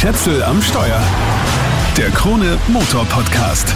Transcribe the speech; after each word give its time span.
Schätzel 0.00 0.42
am 0.42 0.62
Steuer. 0.62 0.98
Der 1.94 2.08
Krone 2.08 2.56
Motor 2.68 3.04
Podcast. 3.04 3.68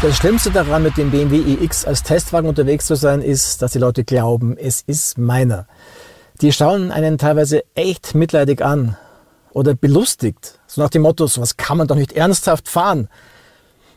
Das 0.00 0.16
Schlimmste 0.16 0.52
daran, 0.52 0.84
mit 0.84 0.96
dem 0.96 1.10
BMW 1.10 1.38
iX 1.38 1.84
als 1.84 2.04
Testwagen 2.04 2.48
unterwegs 2.48 2.86
zu 2.86 2.94
sein, 2.94 3.22
ist, 3.22 3.60
dass 3.60 3.72
die 3.72 3.80
Leute 3.80 4.04
glauben, 4.04 4.56
es 4.56 4.82
ist 4.82 5.18
meiner. 5.18 5.66
Die 6.40 6.52
schauen 6.52 6.92
einen 6.92 7.18
teilweise 7.18 7.64
echt 7.74 8.14
mitleidig 8.14 8.64
an 8.64 8.96
oder 9.50 9.74
belustigt. 9.74 10.60
So 10.68 10.80
nach 10.80 10.90
dem 10.90 11.02
Motto, 11.02 11.26
sowas 11.26 11.56
kann 11.56 11.76
man 11.76 11.88
doch 11.88 11.96
nicht 11.96 12.12
ernsthaft 12.12 12.68
fahren. 12.68 13.08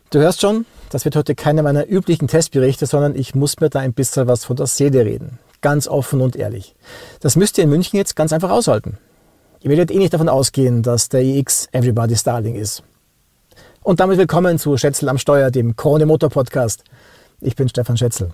Du 0.10 0.18
hörst 0.18 0.42
schon, 0.42 0.66
das 0.90 1.06
wird 1.06 1.16
heute 1.16 1.36
keine 1.36 1.62
meiner 1.62 1.88
üblichen 1.88 2.28
Testberichte, 2.28 2.88
sondern 2.88 3.14
ich 3.14 3.36
muss 3.36 3.60
mir 3.60 3.70
da 3.70 3.82
ein 3.82 3.94
bisschen 3.94 4.26
was 4.26 4.46
von 4.46 4.56
der 4.56 4.66
Seele 4.66 5.06
reden. 5.06 5.38
Ganz 5.62 5.88
offen 5.88 6.22
und 6.22 6.36
ehrlich. 6.36 6.74
Das 7.20 7.36
müsst 7.36 7.60
ihr 7.60 7.66
in 7.66 7.70
München 7.70 7.98
jetzt 7.98 8.16
ganz 8.16 8.34
einfach 8.34 8.50
aushalten. 8.50 8.98
Ihr 9.64 9.70
werdet 9.70 9.91
eh 9.91 10.00
nicht 10.00 10.12
davon 10.12 10.28
ausgehen, 10.28 10.82
dass 10.82 11.09
der 11.09 11.21
iX 11.21 11.67
Everybody's 11.72 12.23
Darling 12.23 12.55
ist. 12.55 12.81
Und 13.84 13.99
damit 13.99 14.17
willkommen 14.17 14.58
zu 14.58 14.76
Schätzel 14.76 15.08
am 15.08 15.20
Steuer, 15.20 15.52
dem 15.52 15.76
Krone 15.76 16.08
Motor 16.08 16.31
Podcast. 16.31 16.84
Ich 17.41 17.55
bin 17.55 17.70
Stefan 17.70 17.95
Schätzel. 17.95 18.31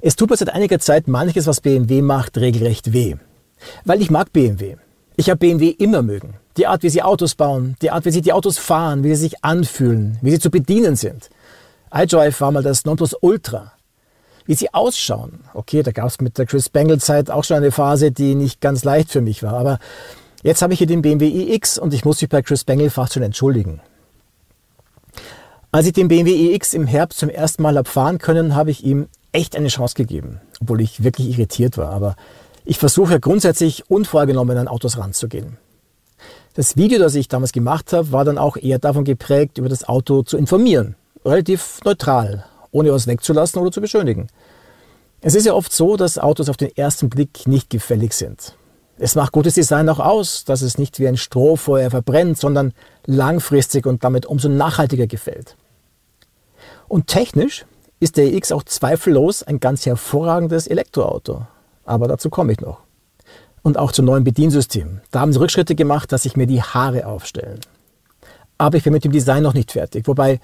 Es 0.00 0.16
tut 0.16 0.28
mir 0.28 0.36
seit 0.36 0.52
einiger 0.52 0.80
Zeit 0.80 1.06
manches, 1.06 1.46
was 1.46 1.60
BMW 1.60 2.02
macht, 2.02 2.36
regelrecht 2.36 2.92
weh. 2.92 3.14
Weil 3.84 4.02
ich 4.02 4.10
mag 4.10 4.32
BMW. 4.32 4.74
Ich 5.14 5.30
habe 5.30 5.38
BMW 5.38 5.68
immer 5.68 6.02
mögen. 6.02 6.34
Die 6.56 6.66
Art, 6.66 6.82
wie 6.82 6.90
sie 6.90 7.02
Autos 7.04 7.36
bauen, 7.36 7.76
die 7.80 7.92
Art, 7.92 8.04
wie 8.04 8.10
sie 8.10 8.22
die 8.22 8.32
Autos 8.32 8.58
fahren, 8.58 9.04
wie 9.04 9.10
sie 9.10 9.22
sich 9.22 9.44
anfühlen, 9.44 10.18
wie 10.20 10.32
sie 10.32 10.40
zu 10.40 10.50
bedienen 10.50 10.96
sind. 10.96 11.30
iDrive 11.94 12.40
war 12.40 12.50
mal 12.50 12.64
das 12.64 12.84
Nonplusultra 12.84 13.72
wie 14.46 14.54
sie 14.54 14.72
ausschauen. 14.72 15.40
Okay, 15.54 15.82
da 15.82 15.92
gab 15.92 16.06
es 16.06 16.20
mit 16.20 16.38
der 16.38 16.46
Chris 16.46 16.68
Bangle-Zeit 16.68 17.30
auch 17.30 17.44
schon 17.44 17.58
eine 17.58 17.72
Phase, 17.72 18.12
die 18.12 18.34
nicht 18.34 18.60
ganz 18.60 18.84
leicht 18.84 19.10
für 19.10 19.20
mich 19.20 19.42
war. 19.42 19.54
Aber 19.54 19.78
jetzt 20.42 20.62
habe 20.62 20.72
ich 20.72 20.78
hier 20.78 20.86
den 20.86 21.02
BMW 21.02 21.54
iX 21.54 21.78
und 21.78 21.94
ich 21.94 22.04
muss 22.04 22.20
mich 22.20 22.30
bei 22.30 22.42
Chris 22.42 22.64
Bangle 22.64 22.90
fast 22.90 23.14
schon 23.14 23.22
entschuldigen. 23.22 23.80
Als 25.72 25.86
ich 25.86 25.92
den 25.92 26.08
BMW 26.08 26.54
iX 26.54 26.74
im 26.74 26.86
Herbst 26.86 27.20
zum 27.20 27.28
ersten 27.28 27.62
Mal 27.62 27.76
habe 27.76 27.88
fahren 27.88 28.18
können, 28.18 28.56
habe 28.56 28.70
ich 28.70 28.84
ihm 28.84 29.06
echt 29.32 29.54
eine 29.54 29.68
Chance 29.68 29.94
gegeben, 29.94 30.40
obwohl 30.60 30.80
ich 30.80 31.04
wirklich 31.04 31.28
irritiert 31.30 31.78
war. 31.78 31.90
Aber 31.90 32.16
ich 32.64 32.78
versuche 32.78 33.20
grundsätzlich 33.20 33.88
unvorgenommen 33.88 34.58
an 34.58 34.68
Autos 34.68 34.98
ranzugehen. 34.98 35.58
Das 36.54 36.76
Video, 36.76 36.98
das 36.98 37.14
ich 37.14 37.28
damals 37.28 37.52
gemacht 37.52 37.92
habe, 37.92 38.10
war 38.10 38.24
dann 38.24 38.36
auch 38.36 38.56
eher 38.56 38.78
davon 38.78 39.04
geprägt, 39.04 39.58
über 39.58 39.68
das 39.68 39.88
Auto 39.88 40.22
zu 40.22 40.36
informieren. 40.36 40.96
Relativ 41.24 41.78
neutral, 41.84 42.44
ohne 42.72 42.92
was 42.92 43.06
wegzulassen 43.06 43.60
oder 43.60 43.72
zu 43.72 43.80
beschönigen. 43.80 44.28
Es 45.20 45.34
ist 45.34 45.46
ja 45.46 45.54
oft 45.54 45.72
so, 45.72 45.96
dass 45.96 46.18
Autos 46.18 46.48
auf 46.48 46.56
den 46.56 46.74
ersten 46.76 47.10
Blick 47.10 47.46
nicht 47.46 47.68
gefällig 47.70 48.14
sind. 48.14 48.56
Es 48.98 49.14
macht 49.14 49.32
gutes 49.32 49.54
Design 49.54 49.88
auch 49.88 49.98
aus, 49.98 50.44
dass 50.44 50.60
es 50.62 50.78
nicht 50.78 50.98
wie 50.98 51.08
ein 51.08 51.16
Strohfeuer 51.16 51.90
verbrennt, 51.90 52.38
sondern 52.38 52.72
langfristig 53.06 53.86
und 53.86 54.04
damit 54.04 54.26
umso 54.26 54.48
nachhaltiger 54.48 55.06
gefällt. 55.06 55.56
Und 56.86 57.06
technisch 57.06 57.64
ist 57.98 58.16
der 58.16 58.32
X 58.32 58.52
auch 58.52 58.62
zweifellos 58.62 59.42
ein 59.42 59.60
ganz 59.60 59.86
hervorragendes 59.86 60.66
Elektroauto. 60.66 61.46
Aber 61.84 62.08
dazu 62.08 62.30
komme 62.30 62.52
ich 62.52 62.60
noch. 62.60 62.80
Und 63.62 63.78
auch 63.78 63.92
zum 63.92 64.06
neuen 64.06 64.24
Bediensystem. 64.24 65.00
Da 65.10 65.20
haben 65.20 65.32
sie 65.32 65.40
Rückschritte 65.40 65.74
gemacht, 65.74 66.12
dass 66.12 66.22
sich 66.24 66.36
mir 66.36 66.46
die 66.46 66.62
Haare 66.62 67.06
aufstellen. 67.06 67.60
Aber 68.58 68.76
ich 68.76 68.84
bin 68.84 68.92
mit 68.92 69.04
dem 69.04 69.12
Design 69.12 69.42
noch 69.42 69.54
nicht 69.54 69.72
fertig. 69.72 70.06
Wobei 70.08 70.40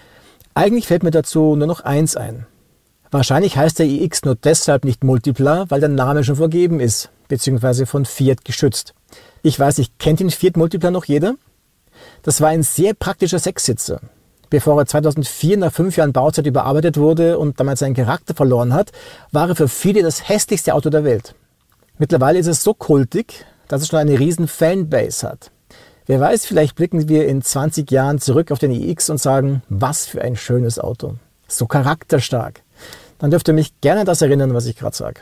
eigentlich 0.57 0.87
fällt 0.87 1.03
mir 1.03 1.11
dazu 1.11 1.55
nur 1.55 1.67
noch 1.67 1.81
eins 1.81 2.17
ein. 2.17 2.47
Wahrscheinlich 3.11 3.57
heißt 3.57 3.79
der 3.79 3.87
iX 3.87 4.25
nur 4.25 4.35
deshalb 4.35 4.85
nicht 4.85 5.05
Multipla, 5.05 5.67
weil 5.69 5.81
der 5.81 5.91
Name 5.91 6.25
schon 6.25 6.37
vergeben 6.37 6.81
ist, 6.81 7.11
beziehungsweise 7.29 7.87
von 7.87 8.07
Fiat 8.07 8.45
geschützt. 8.45 8.95
Ich 9.43 9.61
weiß 9.61 9.79
nicht, 9.79 9.99
kennt 9.99 10.21
den 10.21 10.31
Fiat 10.31 10.57
Multipla 10.57 10.91
noch 10.91 11.05
jeder? 11.05 11.35
Das 12.23 12.41
war 12.41 12.49
ein 12.49 12.63
sehr 12.63 12.95
praktischer 12.95 13.39
Sechssitzer. 13.39 14.01
Bevor 14.49 14.81
er 14.81 14.87
2004 14.87 15.59
nach 15.59 15.73
fünf 15.73 15.97
Jahren 15.97 16.13
Bauzeit 16.13 16.47
überarbeitet 16.47 16.97
wurde 16.97 17.39
und 17.39 17.61
damals 17.61 17.81
seinen 17.81 17.95
Charakter 17.95 18.35
verloren 18.35 18.73
hat, 18.73 18.93
war 19.33 19.49
er 19.49 19.57
für 19.57 19.69
viele 19.69 20.03
das 20.03 20.29
hässlichste 20.29 20.75
Auto 20.75 20.89
der 20.89 21.05
Welt. 21.05 21.35
Mittlerweile 21.99 22.39
ist 22.39 22.47
es 22.47 22.63
so 22.63 22.73
kultig, 22.73 23.45
dass 23.69 23.83
es 23.83 23.89
schon 23.89 23.99
eine 23.99 24.19
riesen 24.19 24.49
Fanbase 24.49 25.29
hat. 25.29 25.51
Wer 26.07 26.21
weiß, 26.21 26.47
vielleicht 26.47 26.77
blicken 26.77 27.09
wir 27.09 27.27
in 27.27 27.43
20 27.43 27.91
Jahren 27.91 28.21
zurück 28.21 28.53
auf 28.53 28.61
den 28.61 28.71
iX 28.71 29.11
und 29.11 29.19
sagen, 29.19 29.63
was 29.69 30.07
für 30.07 30.23
ein 30.23 30.37
schönes 30.37 30.79
Auto. 30.79 31.17
So 31.49 31.67
charakterstark. 31.67 32.63
Dann 33.19 33.31
dürft 33.33 33.49
ihr 33.49 33.55
mich 33.55 33.81
gerne 33.81 34.01
an 34.01 34.07
das 34.07 34.23
erinnern, 34.23 34.55
was 34.55 34.67
ich 34.67 34.77
gerade 34.77 34.97
sage. 34.97 35.21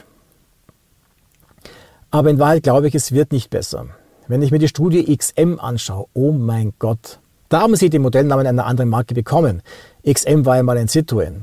Aber 2.11 2.29
in 2.29 2.39
Wahrheit 2.39 2.63
glaube 2.63 2.87
ich, 2.87 2.95
es 2.95 3.13
wird 3.13 3.33
nicht 3.33 3.49
besser. 3.49 3.87
Wenn 4.29 4.43
ich 4.43 4.51
mir 4.51 4.59
die 4.59 4.69
Studie 4.69 5.17
XM 5.17 5.59
anschaue, 5.59 6.07
oh 6.13 6.33
mein 6.33 6.75
Gott. 6.79 7.19
Da 7.49 7.61
haben 7.61 7.77
sie 7.77 7.91
den 7.91 8.03
Modellnamen 8.03 8.47
einer 8.47 8.67
anderen 8.67 8.91
Marke 8.91 9.15
bekommen. 9.15 9.63
XM 10.07 10.45
war 10.45 10.57
ja 10.57 10.63
mal 10.63 10.77
ein 10.77 10.89
Citroën. 10.89 11.43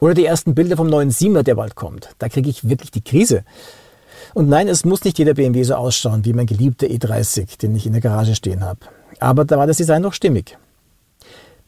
Oder 0.00 0.14
die 0.14 0.24
ersten 0.24 0.54
Bilder 0.54 0.76
vom 0.76 0.88
neuen 0.88 1.10
Siemer, 1.10 1.42
der 1.42 1.54
bald 1.54 1.74
kommt. 1.74 2.10
Da 2.18 2.28
kriege 2.28 2.50
ich 2.50 2.68
wirklich 2.68 2.90
die 2.90 3.02
Krise. 3.02 3.44
Und 4.38 4.48
nein, 4.48 4.68
es 4.68 4.84
muss 4.84 5.02
nicht 5.02 5.18
jeder 5.18 5.34
BMW 5.34 5.64
so 5.64 5.74
ausschauen 5.74 6.24
wie 6.24 6.32
mein 6.32 6.46
geliebter 6.46 6.86
E30, 6.86 7.58
den 7.58 7.74
ich 7.74 7.86
in 7.86 7.92
der 7.92 8.00
Garage 8.00 8.36
stehen 8.36 8.62
habe. 8.62 8.78
Aber 9.18 9.44
da 9.44 9.58
war 9.58 9.66
das 9.66 9.78
Design 9.78 10.00
noch 10.00 10.12
stimmig. 10.12 10.56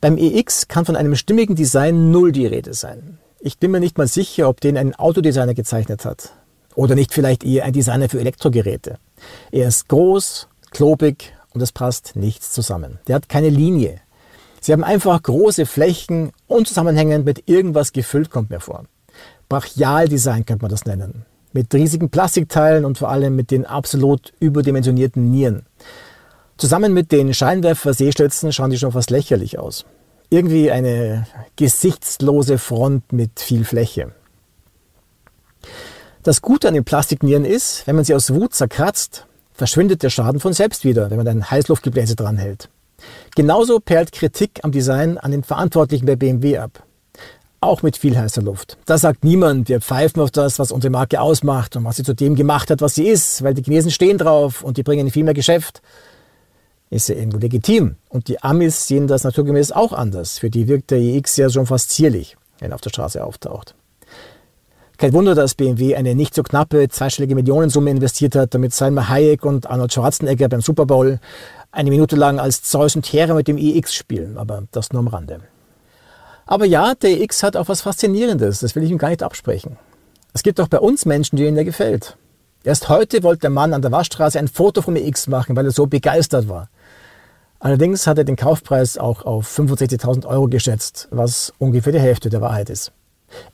Beim 0.01 0.17
EX 0.17 0.69
kann 0.69 0.85
von 0.85 0.95
einem 0.95 1.17
stimmigen 1.17 1.57
Design 1.57 2.13
null 2.13 2.31
die 2.31 2.47
Rede 2.47 2.73
sein. 2.73 3.19
Ich 3.41 3.59
bin 3.59 3.73
mir 3.73 3.81
nicht 3.81 3.99
mal 3.99 4.07
sicher, 4.07 4.49
ob 4.49 4.61
den 4.61 4.77
ein 4.77 4.95
Autodesigner 4.95 5.55
gezeichnet 5.55 6.05
hat. 6.05 6.31
Oder 6.77 6.95
nicht 6.95 7.13
vielleicht 7.13 7.43
eher 7.43 7.65
ein 7.65 7.73
Designer 7.73 8.09
für 8.09 8.21
Elektrogeräte. 8.21 8.99
Er 9.51 9.67
ist 9.67 9.89
groß, 9.89 10.47
klobig 10.71 11.33
und 11.53 11.63
es 11.63 11.73
passt 11.73 12.15
nichts 12.15 12.53
zusammen. 12.53 13.01
Der 13.09 13.17
hat 13.17 13.29
keine 13.29 13.49
Linie. 13.49 14.01
Sie 14.61 14.73
haben 14.73 14.85
einfach 14.85 15.21
große 15.21 15.67
Flächen, 15.67 16.31
unzusammenhängend 16.47 17.25
mit 17.25 17.49
irgendwas 17.49 17.93
gefüllt, 17.93 18.31
kommt 18.31 18.51
mir 18.51 18.61
vor. 18.61 18.85
Brachialdesign 19.49 20.47
könnte 20.47 20.63
man 20.63 20.71
das 20.71 20.85
nennen 20.85 21.27
mit 21.53 21.72
riesigen 21.75 22.11
Plastikteilen 22.11 22.84
und 22.84 22.99
vor 22.99 23.11
allem 23.11 23.37
mit 23.37 23.50
den 23.50 23.66
absolut 23.66 24.33
überdimensionierten 24.41 25.31
Nieren. 25.31 25.66
Zusammen 26.56 26.93
mit 26.93 27.11
den 27.11 27.33
Scheinwerfer-Sehstützen 27.33 28.53
schauen 28.53 28.71
die 28.71 28.78
schon 28.78 28.93
fast 28.93 29.11
lächerlich 29.11 29.59
aus. 29.59 29.87
Irgendwie 30.28 30.71
eine 30.71 31.27
gesichtslose 31.56 32.59
Front 32.59 33.12
mit 33.12 33.41
viel 33.41 33.65
Fläche. 33.65 34.12
Das 36.22 36.43
Gute 36.43 36.69
an 36.69 36.75
den 36.75 36.84
Plastiknieren 36.84 37.44
ist, 37.44 37.87
wenn 37.87 37.97
man 37.97 38.05
sie 38.05 38.15
aus 38.15 38.33
Wut 38.33 38.55
zerkratzt, 38.55 39.27
verschwindet 39.53 40.03
der 40.03 40.10
Schaden 40.10 40.39
von 40.39 40.53
selbst 40.53 40.84
wieder, 40.84 41.10
wenn 41.10 41.16
man 41.16 41.28
ein 41.28 41.50
Heißluftgebläse 41.50 42.15
dranhält. 42.15 42.69
Genauso 43.34 43.81
perlt 43.81 44.12
Kritik 44.12 44.60
am 44.62 44.72
Design 44.72 45.16
an 45.16 45.31
den 45.31 45.43
Verantwortlichen 45.43 46.06
bei 46.06 46.16
BMW 46.16 46.59
ab 46.59 46.84
auch 47.60 47.82
mit 47.82 47.97
viel 47.97 48.16
heißer 48.16 48.43
Luft. 48.43 48.78
Da 48.87 48.98
sagt 48.98 49.25
niemand, 49.25 49.69
wir 49.69 49.81
pfeifen 49.81 50.22
auf 50.22 50.31
das, 50.31 50.59
was 50.59 50.72
unsere 50.72 50.91
Marke 50.91 51.21
ausmacht 51.21 51.76
und 51.76 51.84
was 51.84 51.97
sie 51.97 52.04
zu 52.04 52.15
dem 52.15 52.34
gemacht 52.34 52.71
hat, 52.71 52.81
was 52.81 52.94
sie 52.94 53.06
ist, 53.06 53.43
weil 53.43 53.54
die 53.54 53.62
Chinesen 53.62 53.91
stehen 53.91 54.19
drauf 54.19 54.62
und 54.62 54.76
die 54.76 54.82
bringen 54.82 55.10
viel 55.10 55.25
mehr 55.25 55.34
Geschäft. 55.34 55.82
Ist 56.88 57.09
ja 57.09 57.15
irgendwo 57.15 57.38
legitim. 57.38 57.97
Und 58.09 58.28
die 58.28 58.43
Amis 58.43 58.88
sehen 58.88 59.06
das 59.06 59.25
naturgemäß 59.25 59.72
auch 59.72 59.93
anders. 59.93 60.38
Für 60.38 60.50
die 60.50 60.66
wirkt 60.66 60.91
der 60.91 60.98
iX 60.98 61.37
ja 61.37 61.48
schon 61.48 61.66
fast 61.66 61.91
zierlich, 61.91 62.37
wenn 62.59 62.72
er 62.72 62.75
auf 62.75 62.81
der 62.81 62.91
Straße 62.91 63.22
auftaucht. 63.22 63.75
Kein 64.97 65.12
Wunder, 65.12 65.34
dass 65.34 65.54
BMW 65.54 65.94
eine 65.94 66.15
nicht 66.15 66.34
so 66.34 66.42
knappe 66.42 66.88
zweistellige 66.88 67.34
Millionensumme 67.34 67.91
investiert 67.91 68.34
hat, 68.34 68.54
damit 68.54 68.75
Salma 68.75 69.09
Hayek 69.09 69.47
und 69.47 69.71
Arnold 69.71 69.92
Schwarzenegger 69.92 70.48
beim 70.48 70.60
Super 70.60 70.84
Bowl 70.84 71.21
eine 71.72 71.91
Minute 71.91 72.16
lang 72.16 72.38
als 72.41 72.62
Zeus 72.62 72.97
und 72.97 73.10
Hera 73.10 73.34
mit 73.34 73.48
dem 73.48 73.56
iX 73.56 73.94
spielen. 73.94 74.37
Aber 74.37 74.65
das 74.72 74.92
nur 74.92 75.00
am 75.00 75.09
Rande. 75.09 75.41
Aber 76.50 76.66
ja, 76.66 76.97
der 76.97 77.21
X 77.21 77.44
hat 77.44 77.56
auch 77.56 77.69
was 77.69 77.83
Faszinierendes, 77.83 78.59
das 78.59 78.75
will 78.75 78.83
ich 78.83 78.91
ihm 78.91 78.99
gar 78.99 79.11
nicht 79.11 79.22
absprechen. 79.22 79.77
Es 80.33 80.43
gibt 80.43 80.61
auch 80.61 80.66
bei 80.66 80.81
uns 80.81 81.06
Menschen, 81.06 81.37
denen 81.37 81.56
er 81.56 81.65
gefällt. 81.65 82.16
Erst 82.65 82.88
heute 82.88 83.22
wollte 83.22 83.43
der 83.43 83.50
Mann 83.50 83.72
an 83.72 83.83
der 83.83 83.93
Waschstraße 83.93 84.37
ein 84.37 84.49
Foto 84.49 84.83
vom 84.83 84.97
X 84.97 85.28
machen, 85.28 85.55
weil 85.55 85.65
er 85.65 85.71
so 85.71 85.87
begeistert 85.87 86.48
war. 86.48 86.69
Allerdings 87.60 88.09
hat 88.09 88.19
er 88.19 88.25
den 88.25 88.34
Kaufpreis 88.34 88.98
auch 88.98 89.25
auf 89.25 89.48
65.000 89.48 90.27
Euro 90.27 90.48
geschätzt, 90.48 91.07
was 91.13 91.53
ungefähr 91.59 91.92
die 91.92 92.01
Hälfte 92.01 92.30
der 92.30 92.41
Wahrheit 92.41 92.69
ist. 92.69 92.91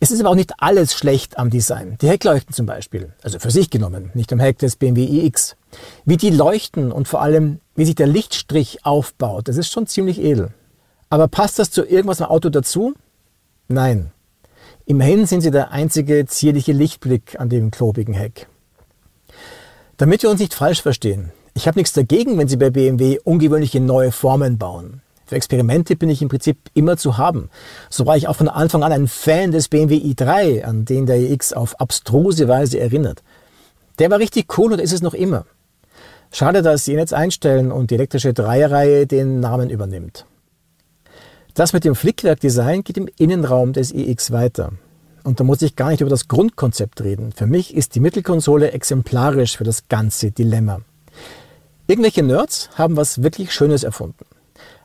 Es 0.00 0.11
ist 0.11 0.21
aber 0.21 0.31
auch 0.31 0.35
nicht 0.35 0.55
alles 0.56 0.94
schlecht 0.94 1.38
am 1.38 1.50
Design. 1.50 1.99
Die 2.00 2.09
Heckleuchten 2.09 2.55
zum 2.55 2.65
Beispiel, 2.65 3.12
also 3.23 3.38
für 3.38 3.50
sich 3.50 3.69
genommen, 3.69 4.11
nicht 4.15 4.32
am 4.32 4.41
Heck 4.41 4.56
des 4.56 4.76
BMW 4.76 5.05
iX. 5.05 5.56
Wie 6.06 6.17
die 6.17 6.31
leuchten 6.31 6.93
und 6.93 7.09
vor 7.09 7.21
allem, 7.21 7.61
wie 7.75 7.85
sich 7.85 7.94
der 7.94 8.06
Lichtstrich 8.06 8.87
aufbaut, 8.87 9.49
das 9.49 9.59
ist 9.59 9.71
schon 9.71 9.87
ziemlich 9.87 10.19
edel. 10.19 10.55
Aber 11.08 11.29
passt 11.29 11.58
das 11.58 11.70
zu 11.70 11.85
irgendwas 11.85 12.20
im 12.20 12.26
Auto 12.26 12.49
dazu? 12.49 12.94
Nein. 13.69 14.11
Immerhin 14.87 15.26
sind 15.26 15.41
sie 15.41 15.50
der 15.50 15.73
einzige 15.73 16.26
zierliche 16.26 16.73
Lichtblick 16.73 17.38
an 17.41 17.49
dem 17.49 17.70
klobigen 17.70 18.14
Heck. 18.14 18.49
Damit 19.97 20.23
wir 20.23 20.31
uns 20.31 20.41
nicht 20.41 20.55
falsch 20.55 20.82
verstehen, 20.82 21.32
ich 21.55 21.67
habe 21.67 21.79
nichts 21.79 21.94
dagegen, 21.94 22.37
wenn 22.37 22.49
Sie 22.49 22.58
bei 22.58 22.69
BMW 22.69 23.19
ungewöhnliche 23.25 23.81
neue 23.81 24.12
Formen 24.12 24.58
bauen. 24.58 25.00
Für 25.25 25.37
Experimente 25.37 25.97
bin 25.97 26.11
ich 26.11 26.20
im 26.20 26.29
Prinzip 26.29 26.58
immer 26.75 26.99
zu 26.99 27.17
haben. 27.17 27.49
So 27.88 28.05
war 28.05 28.17
ich 28.17 28.29
auch 28.29 28.37
von 28.37 28.49
Anfang 28.49 28.85
an 28.85 28.93
ein 28.93 29.09
Fan 29.09 29.52
des 29.52 29.69
BMW 29.69 29.97
i3, 29.97 30.64
an 30.64 30.85
den 30.85 31.06
der 31.06 31.19
iX 31.19 31.55
auf 31.55 31.81
abstruse 31.81 32.47
Weise 32.47 32.79
erinnert. 32.79 33.23
Der 33.99 34.11
war 34.11 34.19
richtig 34.19 34.59
cool 34.59 34.73
und 34.73 34.81
ist 34.81 34.93
es 34.93 35.02
noch 35.02 35.14
immer. 35.14 35.47
Schade, 36.31 36.61
dass 36.61 36.85
sie 36.85 36.93
ihn 36.93 36.99
jetzt 36.99 37.14
einstellen 37.14 37.73
und 37.73 37.91
die 37.91 37.94
elektrische 37.94 38.35
Dreierreihe 38.35 39.06
den 39.06 39.41
Namen 39.41 39.70
übernimmt. 39.70 40.26
Das 41.56 41.73
mit 41.73 41.87
dem 41.87 41.94
Flickwerk-Design 41.94 42.85
geht 42.85 42.99
im 42.99 43.08
Innenraum 43.17 43.73
des 43.73 43.91
iX 43.91 44.31
weiter. 44.31 44.73
Und 45.25 45.41
da 45.41 45.44
muss 45.44 45.62
ich 45.62 45.75
gar 45.75 45.88
nicht 45.88 46.03
über 46.03 46.11
das 46.11 46.29
Grundkonzept 46.29 47.00
reden. 47.00 47.32
Für 47.32 47.47
mich 47.47 47.75
ist 47.75 47.94
die 47.94 48.00
Mittelkonsole 48.00 48.73
exemplarisch 48.73 49.56
für 49.56 49.64
das 49.64 49.88
ganze 49.88 50.31
Dilemma. 50.32 50.82
Irgendwelche 51.87 52.23
Nerds 52.23 52.69
haben 52.75 52.99
was 52.99 53.23
wirklich 53.23 53.55
Schönes 53.55 53.85
erfunden. 53.85 54.26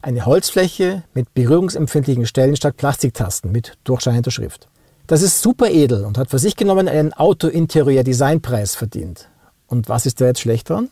Eine 0.01 0.25
Holzfläche 0.25 1.03
mit 1.13 1.33
berührungsempfindlichen 1.33 2.25
Stellen 2.25 2.55
statt 2.55 2.77
Plastiktasten 2.77 3.51
mit 3.51 3.77
durchscheinender 3.83 4.31
Schrift. 4.31 4.69
Das 5.07 5.21
ist 5.21 5.41
super 5.41 5.69
edel 5.69 6.05
und 6.05 6.17
hat 6.17 6.29
für 6.29 6.39
sich 6.39 6.55
genommen 6.55 6.87
einen 6.87 7.11
Auto-Interieur-Designpreis 7.11 8.75
verdient. 8.75 9.27
Und 9.67 9.89
was 9.89 10.05
ist 10.05 10.21
da 10.21 10.27
jetzt 10.27 10.39
schlecht 10.39 10.69
dran? 10.69 10.87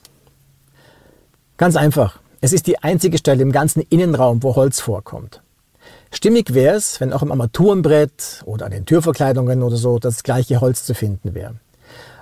Ganz 1.55 1.77
einfach. 1.77 2.19
Es 2.41 2.51
ist 2.51 2.67
die 2.67 2.79
einzige 2.83 3.17
Stelle 3.17 3.43
im 3.43 3.53
ganzen 3.53 3.81
Innenraum, 3.81 4.43
wo 4.43 4.57
Holz 4.57 4.81
vorkommt. 4.81 5.41
Stimmig 6.11 6.53
wäre 6.53 6.75
es, 6.75 6.99
wenn 6.99 7.13
auch 7.13 7.21
im 7.21 7.31
Armaturenbrett 7.31 8.41
oder 8.45 8.65
an 8.65 8.71
den 8.71 8.85
Türverkleidungen 8.85 9.61
oder 9.61 9.77
so 9.77 9.99
das 9.99 10.23
gleiche 10.23 10.59
Holz 10.59 10.83
zu 10.83 10.93
finden 10.95 11.35
wäre. 11.35 11.55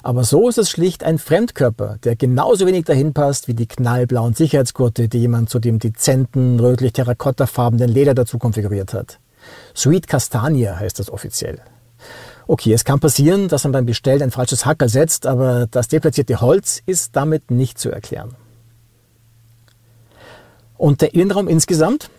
Aber 0.04 0.24
so 0.24 0.48
ist 0.48 0.58
es 0.58 0.70
schlicht 0.70 1.04
ein 1.04 1.18
Fremdkörper, 1.18 1.98
der 2.04 2.16
genauso 2.16 2.66
wenig 2.66 2.86
dahin 2.86 3.14
passt 3.14 3.48
wie 3.48 3.54
die 3.54 3.66
knallblauen 3.68 4.34
Sicherheitsgurte, 4.34 5.10
die 5.10 5.20
jemand 5.20 5.50
zu 5.50 5.60
dem 5.60 5.80
dezenten, 5.80 6.60
rötlich-terrakottafarbenen 6.60 7.90
Leder 7.90 8.14
dazu 8.14 8.38
konfiguriert 8.38 8.94
hat. 8.94 9.20
Sweet 9.76 10.08
Castanie 10.08 10.68
heißt 10.68 11.00
das 11.00 11.10
offiziell. 11.10 11.60
Okay, 12.48 12.72
es 12.72 12.86
kann 12.86 13.00
passieren, 13.00 13.50
dass 13.50 13.64
man 13.64 13.74
beim 13.74 13.86
Bestellen 13.86 14.22
ein 14.22 14.32
falsches 14.32 14.66
Hackerl 14.66 14.88
setzt, 14.88 15.26
aber 15.26 15.68
das 15.68 15.90
deplatzierte 15.90 16.40
Holz 16.40 16.82
ist 16.86 17.16
damit 17.16 17.52
nicht 17.52 17.78
zu 17.78 17.92
erklären. 17.92 18.36
Und 20.78 21.02
der 21.02 21.14
Innenraum 21.14 21.48
insgesamt? 21.48 22.10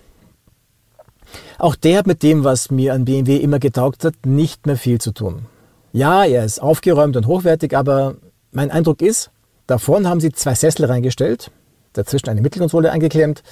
Auch 1.58 1.74
der 1.74 1.98
hat 1.98 2.06
mit 2.06 2.22
dem, 2.22 2.44
was 2.44 2.70
mir 2.70 2.94
an 2.94 3.04
BMW 3.04 3.36
immer 3.36 3.58
getaugt 3.58 4.04
hat, 4.04 4.14
nicht 4.24 4.66
mehr 4.66 4.76
viel 4.76 5.00
zu 5.00 5.12
tun. 5.12 5.46
Ja, 5.92 6.24
er 6.24 6.44
ist 6.44 6.60
aufgeräumt 6.60 7.16
und 7.16 7.26
hochwertig, 7.26 7.76
aber 7.76 8.16
mein 8.52 8.70
Eindruck 8.70 9.02
ist, 9.02 9.30
da 9.66 9.78
vorne 9.78 10.08
haben 10.08 10.20
sie 10.20 10.32
zwei 10.32 10.54
Sessel 10.54 10.86
reingestellt, 10.86 11.50
dazwischen 11.92 12.28
eine 12.28 12.40
Mittelkonsole 12.40 12.90
eingeklemmt, 12.90 13.42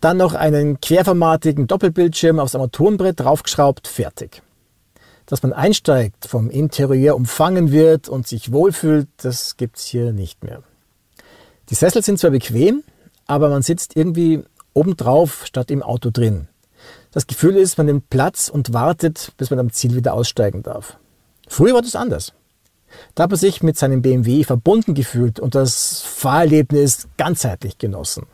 dann 0.00 0.16
noch 0.16 0.34
einen 0.34 0.80
querformatigen 0.80 1.66
Doppelbildschirm 1.66 2.38
aufs 2.38 2.54
Armaturenbrett 2.54 3.20
draufgeschraubt, 3.20 3.88
fertig. 3.88 4.42
Dass 5.26 5.42
man 5.42 5.52
einsteigt, 5.52 6.26
vom 6.26 6.50
Interieur 6.50 7.16
umfangen 7.16 7.72
wird 7.72 8.08
und 8.08 8.26
sich 8.26 8.52
wohlfühlt, 8.52 9.08
das 9.18 9.56
gibt's 9.56 9.86
hier 9.86 10.12
nicht 10.12 10.44
mehr. 10.44 10.62
Die 11.70 11.74
Sessel 11.74 12.02
sind 12.02 12.18
zwar 12.18 12.30
bequem, 12.30 12.84
aber 13.26 13.48
man 13.48 13.62
sitzt 13.62 13.96
irgendwie 13.96 14.44
obendrauf 14.72 15.46
statt 15.46 15.70
im 15.70 15.82
Auto 15.82 16.10
drin. 16.10 16.48
Das 17.16 17.26
Gefühl 17.26 17.56
ist, 17.56 17.78
man 17.78 17.86
nimmt 17.86 18.10
Platz 18.10 18.50
und 18.50 18.74
wartet, 18.74 19.32
bis 19.38 19.48
man 19.48 19.58
am 19.58 19.72
Ziel 19.72 19.96
wieder 19.96 20.12
aussteigen 20.12 20.62
darf. 20.62 20.98
Früher 21.48 21.72
war 21.72 21.80
das 21.80 21.96
anders. 21.96 22.34
Da 23.14 23.22
hat 23.22 23.30
man 23.30 23.38
sich 23.38 23.62
mit 23.62 23.78
seinem 23.78 24.02
BMW 24.02 24.44
verbunden 24.44 24.92
gefühlt 24.92 25.40
und 25.40 25.54
das 25.54 26.02
Fahrerlebnis 26.02 27.08
ganzheitlich 27.16 27.78
genossen. 27.78 28.26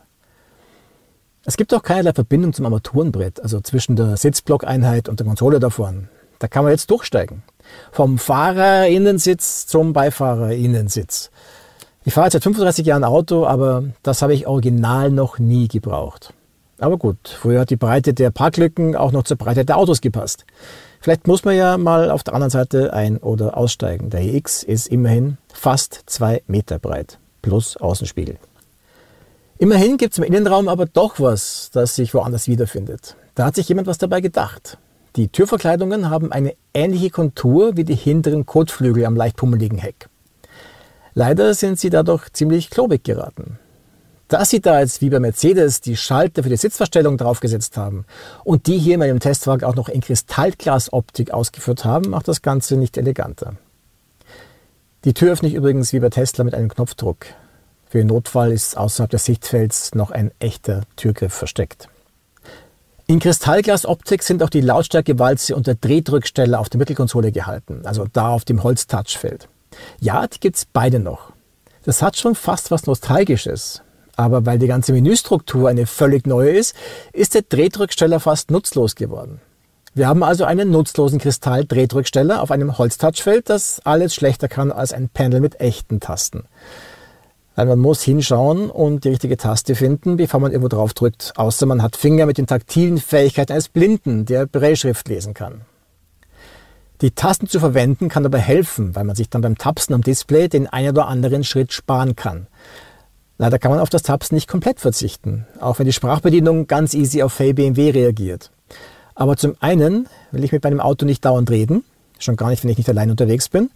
Es 1.44 1.56
gibt 1.56 1.72
auch 1.72 1.84
keinerlei 1.84 2.12
Verbindung 2.12 2.54
zum 2.54 2.64
Armaturenbrett, 2.64 3.40
also 3.40 3.60
zwischen 3.60 3.94
der 3.94 4.16
Sitzblockeinheit 4.16 5.08
und 5.08 5.20
der 5.20 5.28
Konsole 5.28 5.60
da 5.60 5.70
vorne. 5.70 6.08
Da 6.40 6.48
kann 6.48 6.64
man 6.64 6.72
jetzt 6.72 6.90
durchsteigen. 6.90 7.44
Vom 7.92 8.18
Fahrerinnensitz 8.18 9.68
zum 9.68 9.92
Beifahrerinnensitz. 9.92 11.30
Ich 12.04 12.14
fahre 12.14 12.32
seit 12.32 12.42
35 12.42 12.84
Jahren 12.84 13.04
Auto, 13.04 13.46
aber 13.46 13.84
das 14.02 14.22
habe 14.22 14.34
ich 14.34 14.48
original 14.48 15.12
noch 15.12 15.38
nie 15.38 15.68
gebraucht. 15.68 16.34
Aber 16.82 16.98
gut, 16.98 17.28
früher 17.28 17.60
hat 17.60 17.70
die 17.70 17.76
Breite 17.76 18.12
der 18.12 18.32
Parklücken 18.32 18.96
auch 18.96 19.12
noch 19.12 19.22
zur 19.22 19.36
Breite 19.36 19.64
der 19.64 19.78
Autos 19.78 20.00
gepasst. 20.00 20.44
Vielleicht 21.00 21.28
muss 21.28 21.44
man 21.44 21.54
ja 21.56 21.78
mal 21.78 22.10
auf 22.10 22.24
der 22.24 22.34
anderen 22.34 22.50
Seite 22.50 22.92
ein- 22.92 23.18
oder 23.18 23.56
aussteigen. 23.56 24.10
Der 24.10 24.22
EX 24.22 24.64
ist 24.64 24.88
immerhin 24.88 25.38
fast 25.52 26.02
zwei 26.06 26.42
Meter 26.48 26.80
breit, 26.80 27.20
plus 27.40 27.76
Außenspiegel. 27.76 28.36
Immerhin 29.58 29.96
gibt 29.96 30.14
es 30.14 30.18
im 30.18 30.24
Innenraum 30.24 30.66
aber 30.68 30.86
doch 30.86 31.20
was, 31.20 31.70
das 31.72 31.94
sich 31.94 32.14
woanders 32.14 32.48
wiederfindet. 32.48 33.14
Da 33.36 33.44
hat 33.44 33.54
sich 33.54 33.68
jemand 33.68 33.86
was 33.86 33.98
dabei 33.98 34.20
gedacht. 34.20 34.76
Die 35.14 35.28
Türverkleidungen 35.28 36.10
haben 36.10 36.32
eine 36.32 36.56
ähnliche 36.74 37.10
Kontur 37.10 37.76
wie 37.76 37.84
die 37.84 37.94
hinteren 37.94 38.44
Kotflügel 38.44 39.06
am 39.06 39.14
leicht 39.14 39.36
pummeligen 39.36 39.78
Heck. 39.78 40.08
Leider 41.14 41.54
sind 41.54 41.78
sie 41.78 41.90
dadurch 41.90 42.32
ziemlich 42.32 42.70
klobig 42.70 43.04
geraten. 43.04 43.60
Dass 44.32 44.48
sie 44.48 44.62
da 44.62 44.80
jetzt 44.80 45.02
wie 45.02 45.10
bei 45.10 45.20
Mercedes 45.20 45.82
die 45.82 45.94
Schalter 45.94 46.42
für 46.42 46.48
die 46.48 46.56
Sitzverstellung 46.56 47.18
draufgesetzt 47.18 47.76
haben 47.76 48.06
und 48.44 48.66
die 48.66 48.78
hier 48.78 48.94
in 48.94 49.00
meinem 49.00 49.20
Testwagen 49.20 49.68
auch 49.68 49.74
noch 49.74 49.90
in 49.90 50.00
Kristallglasoptik 50.00 51.32
ausgeführt 51.32 51.84
haben, 51.84 52.08
macht 52.08 52.28
das 52.28 52.40
Ganze 52.40 52.78
nicht 52.78 52.96
eleganter. 52.96 53.56
Die 55.04 55.12
Tür 55.12 55.34
öffne 55.34 55.48
ich 55.48 55.54
übrigens 55.54 55.92
wie 55.92 56.00
bei 56.00 56.08
Tesla 56.08 56.44
mit 56.44 56.54
einem 56.54 56.70
Knopfdruck. 56.70 57.26
Für 57.90 57.98
den 57.98 58.06
Notfall 58.06 58.52
ist 58.52 58.74
außerhalb 58.74 59.10
des 59.10 59.26
Sichtfelds 59.26 59.94
noch 59.94 60.10
ein 60.10 60.30
echter 60.38 60.80
Türgriff 60.96 61.34
versteckt. 61.34 61.90
In 63.06 63.18
Kristallglasoptik 63.18 64.22
sind 64.22 64.42
auch 64.42 64.48
die 64.48 64.62
Lautstärkewalze 64.62 65.54
und 65.54 65.66
der 65.66 65.74
Drehdrücksteller 65.74 66.58
auf 66.58 66.70
der 66.70 66.78
Mittelkonsole 66.78 67.32
gehalten, 67.32 67.82
also 67.84 68.06
da 68.10 68.30
auf 68.30 68.46
dem 68.46 68.62
Holztouchfeld. 68.62 69.50
Ja, 70.00 70.26
die 70.26 70.40
gibt's 70.40 70.64
beide 70.64 71.00
noch. 71.00 71.34
Das 71.84 72.00
hat 72.00 72.16
schon 72.16 72.34
fast 72.34 72.70
was 72.70 72.86
Nostalgisches. 72.86 73.82
Aber 74.16 74.46
weil 74.46 74.58
die 74.58 74.66
ganze 74.66 74.92
Menüstruktur 74.92 75.68
eine 75.68 75.86
völlig 75.86 76.26
neue 76.26 76.50
ist, 76.50 76.74
ist 77.12 77.34
der 77.34 77.42
Drehdrücksteller 77.42 78.20
fast 78.20 78.50
nutzlos 78.50 78.94
geworden. 78.94 79.40
Wir 79.94 80.08
haben 80.08 80.22
also 80.22 80.44
einen 80.44 80.70
nutzlosen 80.70 81.18
Kristall-Drehdrücksteller 81.18 82.40
auf 82.40 82.50
einem 82.50 82.78
Holztouchfeld, 82.78 83.50
das 83.50 83.80
alles 83.84 84.14
schlechter 84.14 84.48
kann 84.48 84.72
als 84.72 84.94
ein 84.94 85.10
Panel 85.10 85.40
mit 85.40 85.60
echten 85.60 86.00
Tasten. 86.00 86.44
Weil 87.56 87.66
man 87.66 87.78
muss 87.78 88.00
hinschauen 88.00 88.70
und 88.70 89.04
die 89.04 89.10
richtige 89.10 89.36
Taste 89.36 89.74
finden, 89.74 90.16
bevor 90.16 90.40
man 90.40 90.50
irgendwo 90.50 90.68
drauf 90.68 90.94
drückt, 90.94 91.34
außer 91.36 91.66
man 91.66 91.82
hat 91.82 91.96
Finger 91.96 92.24
mit 92.24 92.38
den 92.38 92.46
taktilen 92.46 92.96
Fähigkeiten 92.96 93.52
eines 93.52 93.68
Blinden, 93.68 94.24
der 94.24 94.46
Brailleschrift 94.46 95.08
lesen 95.08 95.34
kann. 95.34 95.66
Die 97.02 97.10
Tasten 97.10 97.48
zu 97.48 97.60
verwenden 97.60 98.08
kann 98.08 98.22
dabei 98.22 98.38
helfen, 98.38 98.94
weil 98.94 99.04
man 99.04 99.16
sich 99.16 99.28
dann 99.28 99.42
beim 99.42 99.58
Tapsen 99.58 99.94
am 99.94 100.02
Display 100.02 100.48
den 100.48 100.68
einen 100.68 100.90
oder 100.90 101.08
anderen 101.08 101.44
Schritt 101.44 101.72
sparen 101.72 102.16
kann. 102.16 102.46
Leider 103.42 103.58
kann 103.58 103.72
man 103.72 103.80
auf 103.80 103.90
das 103.90 104.04
Tapsen 104.04 104.36
nicht 104.36 104.46
komplett 104.46 104.78
verzichten, 104.78 105.48
auch 105.58 105.80
wenn 105.80 105.86
die 105.86 105.92
Sprachbedienung 105.92 106.68
ganz 106.68 106.94
easy 106.94 107.24
auf 107.24 107.40
Hey 107.40 107.52
BMW 107.52 107.90
reagiert. 107.90 108.52
Aber 109.16 109.36
zum 109.36 109.56
einen 109.58 110.06
will 110.30 110.44
ich 110.44 110.52
mit 110.52 110.62
meinem 110.62 110.78
Auto 110.78 111.04
nicht 111.04 111.24
dauernd 111.24 111.50
reden, 111.50 111.82
schon 112.20 112.36
gar 112.36 112.50
nicht, 112.50 112.62
wenn 112.62 112.70
ich 112.70 112.78
nicht 112.78 112.88
allein 112.88 113.10
unterwegs 113.10 113.48
bin. 113.48 113.72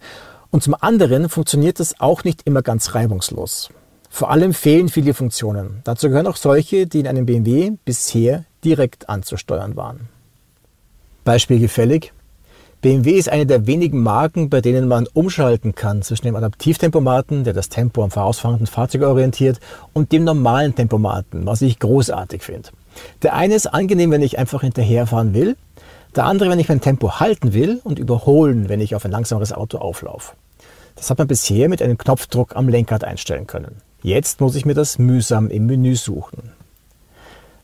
Und 0.51 0.63
zum 0.63 0.73
anderen 0.79 1.27
funktioniert 1.27 1.81
das 1.81 1.99
auch 1.99 2.23
nicht 2.23 2.43
immer 2.45 2.61
ganz 2.61 2.95
reibungslos. 2.95 3.69
Vor 4.09 4.31
allem 4.31 4.53
fehlen 4.53 4.87
viele 4.87 5.13
Funktionen. 5.13 5.81
Dazu 5.83 6.07
gehören 6.07 6.27
auch 6.27 6.37
solche, 6.37 6.87
die 6.87 7.01
in 7.01 7.07
einem 7.07 7.25
BMW 7.25 7.73
bisher 7.83 8.45
direkt 8.63 9.09
anzusteuern 9.09 9.75
waren. 9.75 10.07
Beispiel 11.25 11.59
gefällig. 11.59 12.13
BMW 12.79 13.13
ist 13.13 13.29
eine 13.29 13.47
der 13.47 13.65
wenigen 13.65 14.03
Marken, 14.03 14.51
bei 14.51 14.61
denen 14.61 14.87
man 14.87 15.07
umschalten 15.11 15.73
kann 15.73 16.03
zwischen 16.03 16.27
dem 16.27 16.35
Adaptivtempomaten, 16.35 17.43
der 17.43 17.53
das 17.53 17.69
Tempo 17.69 18.03
am 18.03 18.11
vorausfahrenden 18.11 18.67
Fahrzeug 18.67 19.01
orientiert, 19.01 19.59
und 19.93 20.11
dem 20.11 20.23
normalen 20.23 20.75
Tempomaten, 20.75 21.47
was 21.47 21.63
ich 21.63 21.79
großartig 21.79 22.43
finde. 22.43 22.69
Der 23.23 23.33
eine 23.33 23.55
ist 23.55 23.65
angenehm, 23.65 24.11
wenn 24.11 24.21
ich 24.21 24.37
einfach 24.37 24.61
hinterherfahren 24.61 25.33
will, 25.33 25.57
der 26.15 26.25
andere, 26.25 26.51
wenn 26.51 26.59
ich 26.59 26.69
mein 26.69 26.79
Tempo 26.79 27.19
halten 27.19 27.53
will 27.53 27.81
und 27.83 27.97
überholen, 27.97 28.69
wenn 28.69 28.79
ich 28.79 28.93
auf 28.93 29.05
ein 29.05 29.11
langsameres 29.11 29.53
Auto 29.53 29.79
auflaufe. 29.79 30.33
Das 30.95 31.09
hat 31.09 31.17
man 31.17 31.27
bisher 31.27 31.69
mit 31.69 31.81
einem 31.81 31.97
Knopfdruck 31.97 32.55
am 32.55 32.69
Lenkrad 32.69 33.03
einstellen 33.03 33.47
können. 33.47 33.77
Jetzt 34.03 34.39
muss 34.39 34.55
ich 34.55 34.65
mir 34.67 34.75
das 34.75 34.99
mühsam 34.99 35.49
im 35.49 35.65
Menü 35.65 35.95
suchen. 35.95 36.51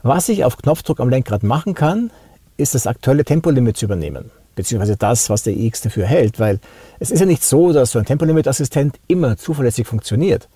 Was 0.01 0.27
ich 0.27 0.43
auf 0.43 0.57
Knopfdruck 0.57 0.99
am 0.99 1.09
Lenkrad 1.09 1.43
machen 1.43 1.75
kann, 1.75 2.09
ist 2.57 2.73
das 2.73 2.87
aktuelle 2.87 3.25
Tempolimit 3.25 3.77
zu 3.77 3.85
übernehmen 3.85 4.31
beziehungsweise 4.55 4.97
das, 4.97 5.29
was 5.29 5.43
der 5.43 5.55
iX 5.55 5.81
dafür 5.81 6.05
hält, 6.05 6.39
weil 6.39 6.59
es 6.99 7.11
ist 7.11 7.19
ja 7.19 7.25
nicht 7.25 7.43
so, 7.43 7.73
dass 7.73 7.91
so 7.91 7.99
ein 7.99 8.05
Tempolimit-Assistent 8.05 8.99
immer 9.07 9.37
zuverlässig 9.37 9.87
funktioniert. 9.87 10.47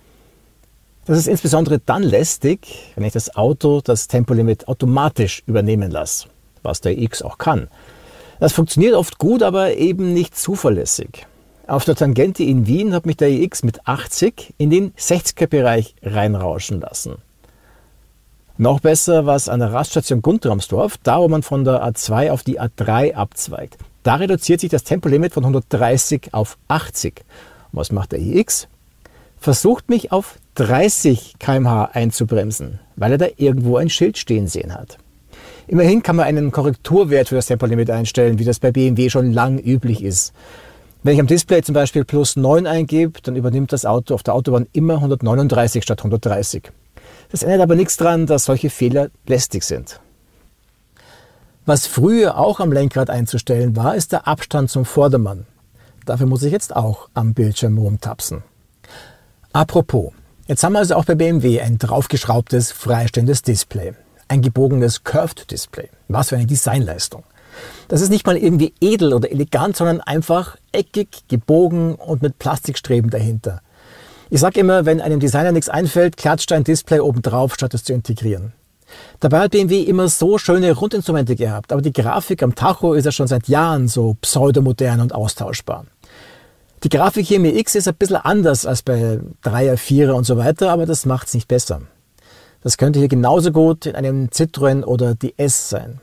Das 1.06 1.18
ist 1.18 1.28
insbesondere 1.28 1.80
dann 1.80 2.04
lästig, 2.04 2.68
wenn 2.96 3.06
ich 3.06 3.14
das 3.14 3.36
Auto 3.36 3.82
das 3.82 4.08
Tempolimit 4.08 4.68
automatisch 4.68 5.42
übernehmen 5.46 5.90
lasse, 5.90 6.28
was 6.64 6.82
der 6.82 6.98
iX 6.98 7.22
auch 7.22 7.38
kann. 7.38 7.70
Das 8.40 8.54
funktioniert 8.54 8.94
oft 8.94 9.18
gut, 9.18 9.42
aber 9.42 9.76
eben 9.76 10.14
nicht 10.14 10.38
zuverlässig. 10.38 11.26
Auf 11.66 11.86
der 11.86 11.96
Tangente 11.96 12.44
in 12.44 12.68
Wien 12.68 12.94
hat 12.94 13.06
mich 13.06 13.18
der 13.18 13.30
iX 13.30 13.64
mit 13.64 13.88
80 13.88 14.54
in 14.58 14.70
den 14.70 14.92
60er-Bereich 14.94 15.96
reinrauschen 16.04 16.82
lassen. 16.82 17.16
Noch 18.60 18.80
besser 18.80 19.28
war 19.28 19.36
es 19.36 19.50
an 19.50 19.60
der 19.60 19.72
Raststation 19.72 20.24
Guntramsdorf, 20.24 20.98
da 21.04 21.20
wo 21.20 21.28
man 21.28 21.44
von 21.44 21.64
der 21.64 21.86
A2 21.86 22.32
auf 22.32 22.42
die 22.42 22.60
A3 22.60 23.14
abzweigt. 23.14 23.78
Da 24.02 24.16
reduziert 24.16 24.62
sich 24.62 24.72
das 24.72 24.84
Tempolimit 24.84 25.34
von 25.34 25.44
130 25.44 26.34
auf 26.34 26.58
80. 26.68 27.24
Und 27.72 27.80
was 27.80 27.92
macht 27.92 28.14
der 28.14 28.20
iX? 28.20 28.68
Versucht 29.38 29.90
mich 29.90 30.12
auf 30.12 30.40
30 30.56 31.36
km/h 31.38 31.92
einzubremsen, 31.94 32.80
weil 32.96 33.12
er 33.12 33.18
da 33.20 33.28
irgendwo 33.38 33.78
ein 33.78 33.90
Schild 33.90 34.18
stehen 34.18 34.48
sehen 34.48 34.74
hat. 34.74 34.98
Immerhin 35.68 36.02
kann 36.02 36.16
man 36.16 36.26
einen 36.26 36.52
Korrekturwert 36.52 37.30
für 37.30 37.36
das 37.36 37.46
Tempolimit 37.46 37.92
einstellen, 37.92 38.40
wie 38.40 38.46
das 38.46 38.60
bei 38.60 38.72
BMW 38.72 39.12
schon 39.12 39.34
lang 39.34 39.60
üblich 39.60 40.04
ist. 40.04 40.34
Wenn 41.04 41.14
ich 41.14 41.20
am 41.20 41.28
Display 41.28 41.62
zum 41.62 41.76
Beispiel 41.76 42.06
plus 42.06 42.36
9 42.36 42.66
eingebe, 42.66 43.20
dann 43.22 43.36
übernimmt 43.36 43.72
das 43.72 43.86
Auto 43.86 44.16
auf 44.16 44.24
der 44.24 44.34
Autobahn 44.34 44.66
immer 44.74 44.96
139 44.96 45.84
statt 45.84 46.00
130. 46.00 46.72
Das 47.32 47.44
ändert 47.44 47.62
aber 47.62 47.76
nichts 47.76 47.98
daran, 47.98 48.26
dass 48.26 48.46
solche 48.46 48.70
Fehler 48.70 49.10
lästig 49.26 49.64
sind. 49.64 50.00
Was 51.66 51.86
früher 51.86 52.38
auch 52.38 52.62
am 52.62 52.72
Lenkrad 52.72 53.10
einzustellen 53.10 53.76
war, 53.76 53.96
ist 53.96 54.14
der 54.14 54.28
Abstand 54.28 54.70
zum 54.70 54.86
Vordermann. 54.86 55.46
Dafür 56.06 56.26
muss 56.26 56.44
ich 56.44 56.54
jetzt 56.54 56.74
auch 56.74 57.10
am 57.14 57.34
Bildschirm 57.34 57.78
rumtapsen. 57.78 58.44
Apropos, 59.52 60.14
jetzt 60.48 60.64
haben 60.64 60.74
wir 60.74 60.80
also 60.80 60.96
auch 60.96 61.04
bei 61.04 61.16
BMW 61.16 61.60
ein 61.60 61.78
draufgeschraubtes, 61.78 62.72
freistehendes 62.72 63.42
Display. 63.42 63.94
Ein 64.30 64.42
gebogenes 64.42 65.04
Curved 65.04 65.52
Display. 65.52 65.90
Was 66.08 66.30
für 66.30 66.38
eine 66.38 66.46
Designleistung. 66.46 67.24
Das 67.90 68.02
ist 68.02 68.10
nicht 68.10 68.26
mal 68.26 68.38
irgendwie 68.38 68.74
edel 68.80 69.14
oder 69.14 69.30
elegant, 69.30 69.76
sondern 69.76 70.00
einfach 70.00 70.56
eckig, 70.72 71.28
gebogen 71.28 71.96
und 71.96 72.22
mit 72.22 72.40
Plastikstreben 72.40 73.10
dahinter. 73.10 73.62
Ich 74.30 74.42
sage 74.42 74.60
immer, 74.60 74.86
wenn 74.86 75.00
einem 75.00 75.20
Designer 75.20 75.52
nichts 75.52 75.70
einfällt, 75.70 76.18
klatscht 76.18 76.52
ein 76.52 76.64
Display 76.64 77.00
oben 77.00 77.22
drauf, 77.22 77.54
statt 77.54 77.74
es 77.74 77.84
zu 77.84 77.94
integrieren. 77.94 78.54
Dabei 79.20 79.40
hat 79.40 79.52
BMW 79.52 79.82
immer 79.82 80.08
so 80.10 80.38
schöne 80.38 80.72
Rundinstrumente 80.74 81.36
gehabt, 81.36 81.72
aber 81.72 81.82
die 81.82 81.94
Grafik 81.94 82.44
am 82.44 82.56
Tacho 82.56 82.94
ist 82.94 83.06
ja 83.06 83.12
schon 83.12 83.28
seit 83.28 83.48
Jahren 83.48 83.88
so 83.88 84.16
pseudomodern 84.22 85.02
und 85.02 85.14
austauschbar. 85.14 85.86
Die 86.84 86.90
Grafik 86.90 87.26
hier 87.26 87.38
im 87.38 87.46
EX 87.46 87.76
ist 87.76 87.88
ein 87.88 87.96
bisschen 87.96 88.18
anders 88.18 88.66
als 88.66 88.84
bei 88.84 89.20
3er, 89.44 89.78
4er 89.78 90.12
und 90.12 90.26
so 90.26 90.38
weiter, 90.38 90.72
aber 90.72 90.86
das 90.86 91.06
macht 91.06 91.28
es 91.28 91.34
nicht 91.34 91.48
besser. 91.48 91.82
Das 92.62 92.78
könnte 92.78 93.00
hier 93.00 93.08
genauso 93.08 93.52
gut 93.52 93.86
in 93.86 93.96
einem 93.96 94.28
Citroën 94.28 94.84
oder 94.84 95.16
DS 95.16 95.70
sein. 95.70 96.02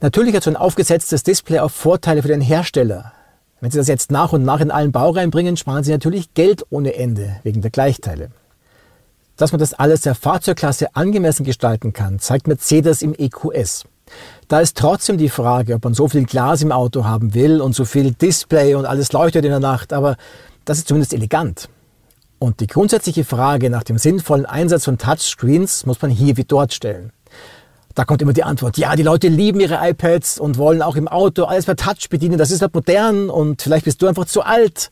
Natürlich 0.00 0.34
hat 0.36 0.42
so 0.42 0.50
ein 0.50 0.56
aufgesetztes 0.56 1.22
Display 1.22 1.58
auch 1.58 1.70
Vorteile 1.70 2.22
für 2.22 2.28
den 2.28 2.40
Hersteller. 2.40 3.12
Wenn 3.60 3.70
Sie 3.70 3.78
das 3.78 3.88
jetzt 3.88 4.10
nach 4.10 4.32
und 4.32 4.44
nach 4.44 4.60
in 4.60 4.70
allen 4.70 4.92
Bau 4.92 5.10
reinbringen, 5.10 5.56
sparen 5.56 5.82
Sie 5.82 5.92
natürlich 5.92 6.34
Geld 6.34 6.66
ohne 6.70 6.94
Ende 6.94 7.36
wegen 7.42 7.62
der 7.62 7.70
Gleichteile. 7.70 8.30
Dass 9.36 9.52
man 9.52 9.58
das 9.58 9.74
alles 9.74 10.02
der 10.02 10.14
Fahrzeugklasse 10.14 10.94
angemessen 10.94 11.44
gestalten 11.44 11.92
kann, 11.92 12.18
zeigt 12.18 12.48
Mercedes 12.48 13.02
im 13.02 13.14
EQS. 13.16 13.84
Da 14.48 14.60
ist 14.60 14.76
trotzdem 14.76 15.18
die 15.18 15.28
Frage, 15.28 15.74
ob 15.74 15.84
man 15.84 15.94
so 15.94 16.08
viel 16.08 16.24
Glas 16.24 16.62
im 16.62 16.70
Auto 16.70 17.04
haben 17.04 17.34
will 17.34 17.60
und 17.60 17.74
so 17.74 17.84
viel 17.84 18.12
Display 18.12 18.74
und 18.74 18.86
alles 18.86 19.12
leuchtet 19.12 19.44
in 19.44 19.50
der 19.50 19.60
Nacht, 19.60 19.92
aber 19.92 20.16
das 20.64 20.78
ist 20.78 20.88
zumindest 20.88 21.14
elegant. 21.14 21.68
Und 22.38 22.60
die 22.60 22.66
grundsätzliche 22.66 23.24
Frage 23.24 23.70
nach 23.70 23.82
dem 23.82 23.98
sinnvollen 23.98 24.46
Einsatz 24.46 24.84
von 24.84 24.98
Touchscreens 24.98 25.86
muss 25.86 26.02
man 26.02 26.10
hier 26.10 26.36
wie 26.36 26.44
dort 26.44 26.74
stellen. 26.74 27.12
Da 27.96 28.04
kommt 28.04 28.20
immer 28.20 28.34
die 28.34 28.44
Antwort, 28.44 28.76
ja, 28.76 28.94
die 28.94 29.02
Leute 29.02 29.28
lieben 29.28 29.58
ihre 29.58 29.78
iPads 29.80 30.38
und 30.38 30.58
wollen 30.58 30.82
auch 30.82 30.96
im 30.96 31.08
Auto 31.08 31.44
alles 31.44 31.64
per 31.64 31.76
Touch 31.76 32.10
bedienen, 32.10 32.36
das 32.36 32.50
ist 32.50 32.60
halt 32.60 32.74
modern 32.74 33.30
und 33.30 33.62
vielleicht 33.62 33.86
bist 33.86 34.02
du 34.02 34.06
einfach 34.06 34.26
zu 34.26 34.42
alt. 34.42 34.90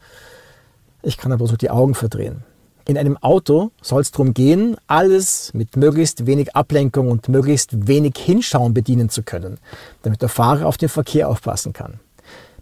Ich 1.02 1.18
kann 1.18 1.30
aber 1.30 1.46
so 1.46 1.54
die 1.54 1.68
Augen 1.68 1.94
verdrehen. 1.94 2.44
In 2.88 2.96
einem 2.96 3.18
Auto 3.18 3.72
soll 3.82 4.00
es 4.00 4.10
darum 4.10 4.32
gehen, 4.32 4.78
alles 4.86 5.52
mit 5.52 5.76
möglichst 5.76 6.24
wenig 6.24 6.56
Ablenkung 6.56 7.10
und 7.10 7.28
möglichst 7.28 7.86
wenig 7.86 8.14
Hinschauen 8.16 8.72
bedienen 8.72 9.10
zu 9.10 9.22
können, 9.22 9.58
damit 10.00 10.22
der 10.22 10.30
Fahrer 10.30 10.64
auf 10.66 10.78
den 10.78 10.88
Verkehr 10.88 11.28
aufpassen 11.28 11.74
kann. 11.74 12.00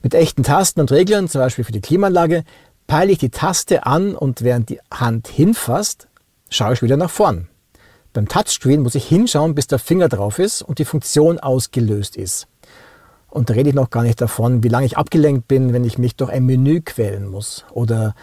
Mit 0.02 0.12
echten 0.12 0.42
Tasten 0.42 0.80
und 0.80 0.90
Reglern, 0.90 1.28
zum 1.28 1.40
Beispiel 1.40 1.64
für 1.64 1.70
die 1.70 1.80
Klimaanlage, 1.80 2.42
peile 2.88 3.12
ich 3.12 3.18
die 3.18 3.30
Taste 3.30 3.86
an 3.86 4.16
und 4.16 4.42
während 4.42 4.70
die 4.70 4.80
Hand 4.92 5.28
hinfasst, 5.28 6.08
schaue 6.50 6.72
ich 6.72 6.82
wieder 6.82 6.96
nach 6.96 7.10
vorn. 7.10 7.46
Beim 8.12 8.28
Touchscreen 8.28 8.82
muss 8.82 8.94
ich 8.94 9.06
hinschauen, 9.06 9.54
bis 9.54 9.66
der 9.66 9.78
Finger 9.78 10.08
drauf 10.08 10.38
ist 10.38 10.62
und 10.62 10.78
die 10.78 10.84
Funktion 10.84 11.38
ausgelöst 11.38 12.16
ist. 12.16 12.46
Und 13.30 13.48
da 13.48 13.54
rede 13.54 13.70
ich 13.70 13.74
noch 13.74 13.88
gar 13.88 14.02
nicht 14.02 14.20
davon, 14.20 14.62
wie 14.62 14.68
lange 14.68 14.84
ich 14.84 14.98
abgelenkt 14.98 15.48
bin, 15.48 15.72
wenn 15.72 15.84
ich 15.84 15.96
mich 15.96 16.16
durch 16.16 16.30
ein 16.30 16.44
Menü 16.44 16.82
quälen 16.82 17.26
muss 17.26 17.64
oder 17.72 18.14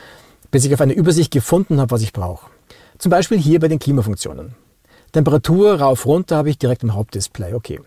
bis 0.52 0.66
ich 0.66 0.74
auf 0.74 0.82
eine 0.82 0.94
Übersicht 0.94 1.32
gefunden 1.32 1.80
habe, 1.80 1.92
was 1.92 2.04
ich 2.04 2.14
brauche. 2.14 2.50
Zum 3.00 3.10
Beispiel 3.10 3.40
hier 3.40 3.60
bei 3.60 3.68
den 3.68 3.80
Klimafunktionen. 3.80 4.54
Temperatur 5.12 5.80
rauf 5.80 6.06
runter 6.06 6.38
habe 6.38 6.52
ich 6.52 6.60
direkt 6.60 6.84
im 6.84 6.94
Hauptdisplay, 6.94 7.56
okay. 7.56 7.80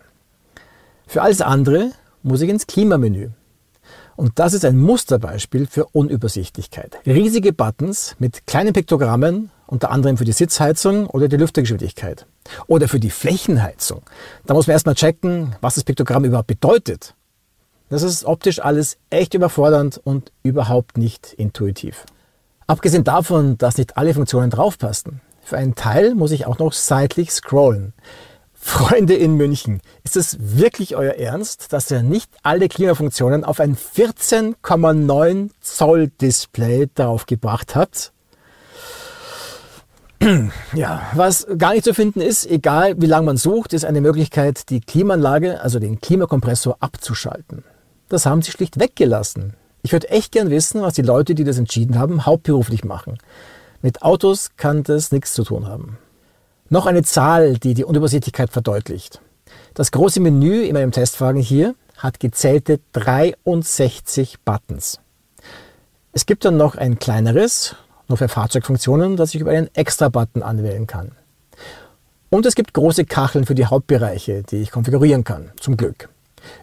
Für 1.07 1.21
alles 1.21 1.39
andere 1.39 1.91
muss 2.21 2.41
ich 2.41 2.49
ins 2.49 2.67
Klimamenü. 2.67 3.29
Und 4.15 4.39
das 4.39 4.53
ist 4.53 4.65
ein 4.65 4.77
Musterbeispiel 4.77 5.67
für 5.67 5.85
Unübersichtlichkeit. 5.85 6.97
Riesige 7.05 7.53
Buttons 7.53 8.15
mit 8.19 8.45
kleinen 8.45 8.73
Piktogrammen, 8.73 9.49
unter 9.73 9.89
anderem 9.89 10.17
für 10.17 10.23
die 10.23 10.33
Sitzheizung 10.33 11.07
oder 11.07 11.27
die 11.27 11.35
Lüftergeschwindigkeit. 11.35 12.27
Oder 12.67 12.87
für 12.87 12.99
die 12.99 13.09
Flächenheizung. 13.09 14.03
Da 14.45 14.53
muss 14.53 14.67
man 14.67 14.73
erstmal 14.73 14.93
checken, 14.93 15.55
was 15.61 15.75
das 15.75 15.83
Piktogramm 15.83 16.25
überhaupt 16.25 16.47
bedeutet. 16.47 17.15
Das 17.89 18.03
ist 18.03 18.23
optisch 18.23 18.59
alles 18.59 18.97
echt 19.09 19.33
überfordernd 19.33 19.99
und 20.03 20.31
überhaupt 20.43 20.99
nicht 20.99 21.33
intuitiv. 21.33 22.05
Abgesehen 22.67 23.03
davon, 23.03 23.57
dass 23.57 23.79
nicht 23.79 23.97
alle 23.97 24.13
Funktionen 24.13 24.51
draufpassen. 24.51 25.21
Für 25.41 25.57
einen 25.57 25.73
Teil 25.73 26.13
muss 26.13 26.31
ich 26.31 26.45
auch 26.45 26.59
noch 26.59 26.71
seitlich 26.71 27.31
scrollen. 27.31 27.93
Freunde 28.53 29.15
in 29.15 29.33
München, 29.33 29.81
ist 30.03 30.15
es 30.15 30.37
wirklich 30.39 30.95
euer 30.95 31.15
Ernst, 31.15 31.73
dass 31.73 31.89
ihr 31.89 32.03
nicht 32.03 32.29
alle 32.43 32.69
Klimafunktionen 32.69 33.43
auf 33.43 33.59
ein 33.59 33.75
14,9 33.75 35.49
Zoll 35.61 36.07
Display 36.21 36.87
draufgebracht 36.93 37.75
habt? 37.75 38.13
Ja, 40.73 41.09
was 41.13 41.47
gar 41.57 41.73
nicht 41.73 41.83
zu 41.83 41.93
finden 41.93 42.21
ist, 42.21 42.49
egal 42.49 43.01
wie 43.01 43.05
lange 43.05 43.25
man 43.25 43.37
sucht, 43.37 43.73
ist 43.73 43.85
eine 43.85 44.01
Möglichkeit, 44.01 44.69
die 44.69 44.81
Klimaanlage, 44.81 45.61
also 45.61 45.79
den 45.79 46.01
Klimakompressor, 46.01 46.77
abzuschalten. 46.79 47.63
Das 48.09 48.25
haben 48.25 48.41
sie 48.41 48.51
schlicht 48.51 48.79
weggelassen. 48.79 49.55
Ich 49.81 49.91
würde 49.91 50.09
echt 50.09 50.31
gern 50.31 50.49
wissen, 50.49 50.81
was 50.81 50.93
die 50.93 51.01
Leute, 51.01 51.35
die 51.35 51.43
das 51.43 51.57
entschieden 51.57 51.99
haben, 51.99 52.25
hauptberuflich 52.25 52.83
machen. 52.83 53.17
Mit 53.81 54.01
Autos 54.01 54.51
kann 54.55 54.83
das 54.83 55.11
nichts 55.11 55.33
zu 55.33 55.43
tun 55.43 55.67
haben. 55.67 55.97
Noch 56.69 56.85
eine 56.85 57.03
Zahl, 57.03 57.57
die 57.57 57.73
die 57.73 57.83
Unübersichtlichkeit 57.83 58.49
verdeutlicht. 58.49 59.19
Das 59.73 59.91
große 59.91 60.19
Menü 60.19 60.61
in 60.61 60.73
meinem 60.73 60.91
Testwagen 60.91 61.41
hier 61.41 61.75
hat 61.97 62.19
gezählte 62.19 62.79
63 62.93 64.39
Buttons. 64.45 64.99
Es 66.13 66.25
gibt 66.25 66.45
dann 66.45 66.57
noch 66.57 66.75
ein 66.75 66.99
kleineres, 66.99 67.75
nur 68.13 68.17
für 68.19 68.27
Fahrzeugfunktionen, 68.27 69.17
das 69.17 69.33
ich 69.33 69.41
über 69.41 69.49
einen 69.49 69.73
Extra-Button 69.73 70.43
anwählen 70.43 70.85
kann. 70.85 71.13
Und 72.29 72.45
es 72.45 72.53
gibt 72.53 72.73
große 72.73 73.05
Kacheln 73.05 73.45
für 73.47 73.55
die 73.55 73.65
Hauptbereiche, 73.65 74.43
die 74.43 74.57
ich 74.57 74.69
konfigurieren 74.69 75.23
kann, 75.23 75.49
zum 75.59 75.77
Glück. 75.77 76.09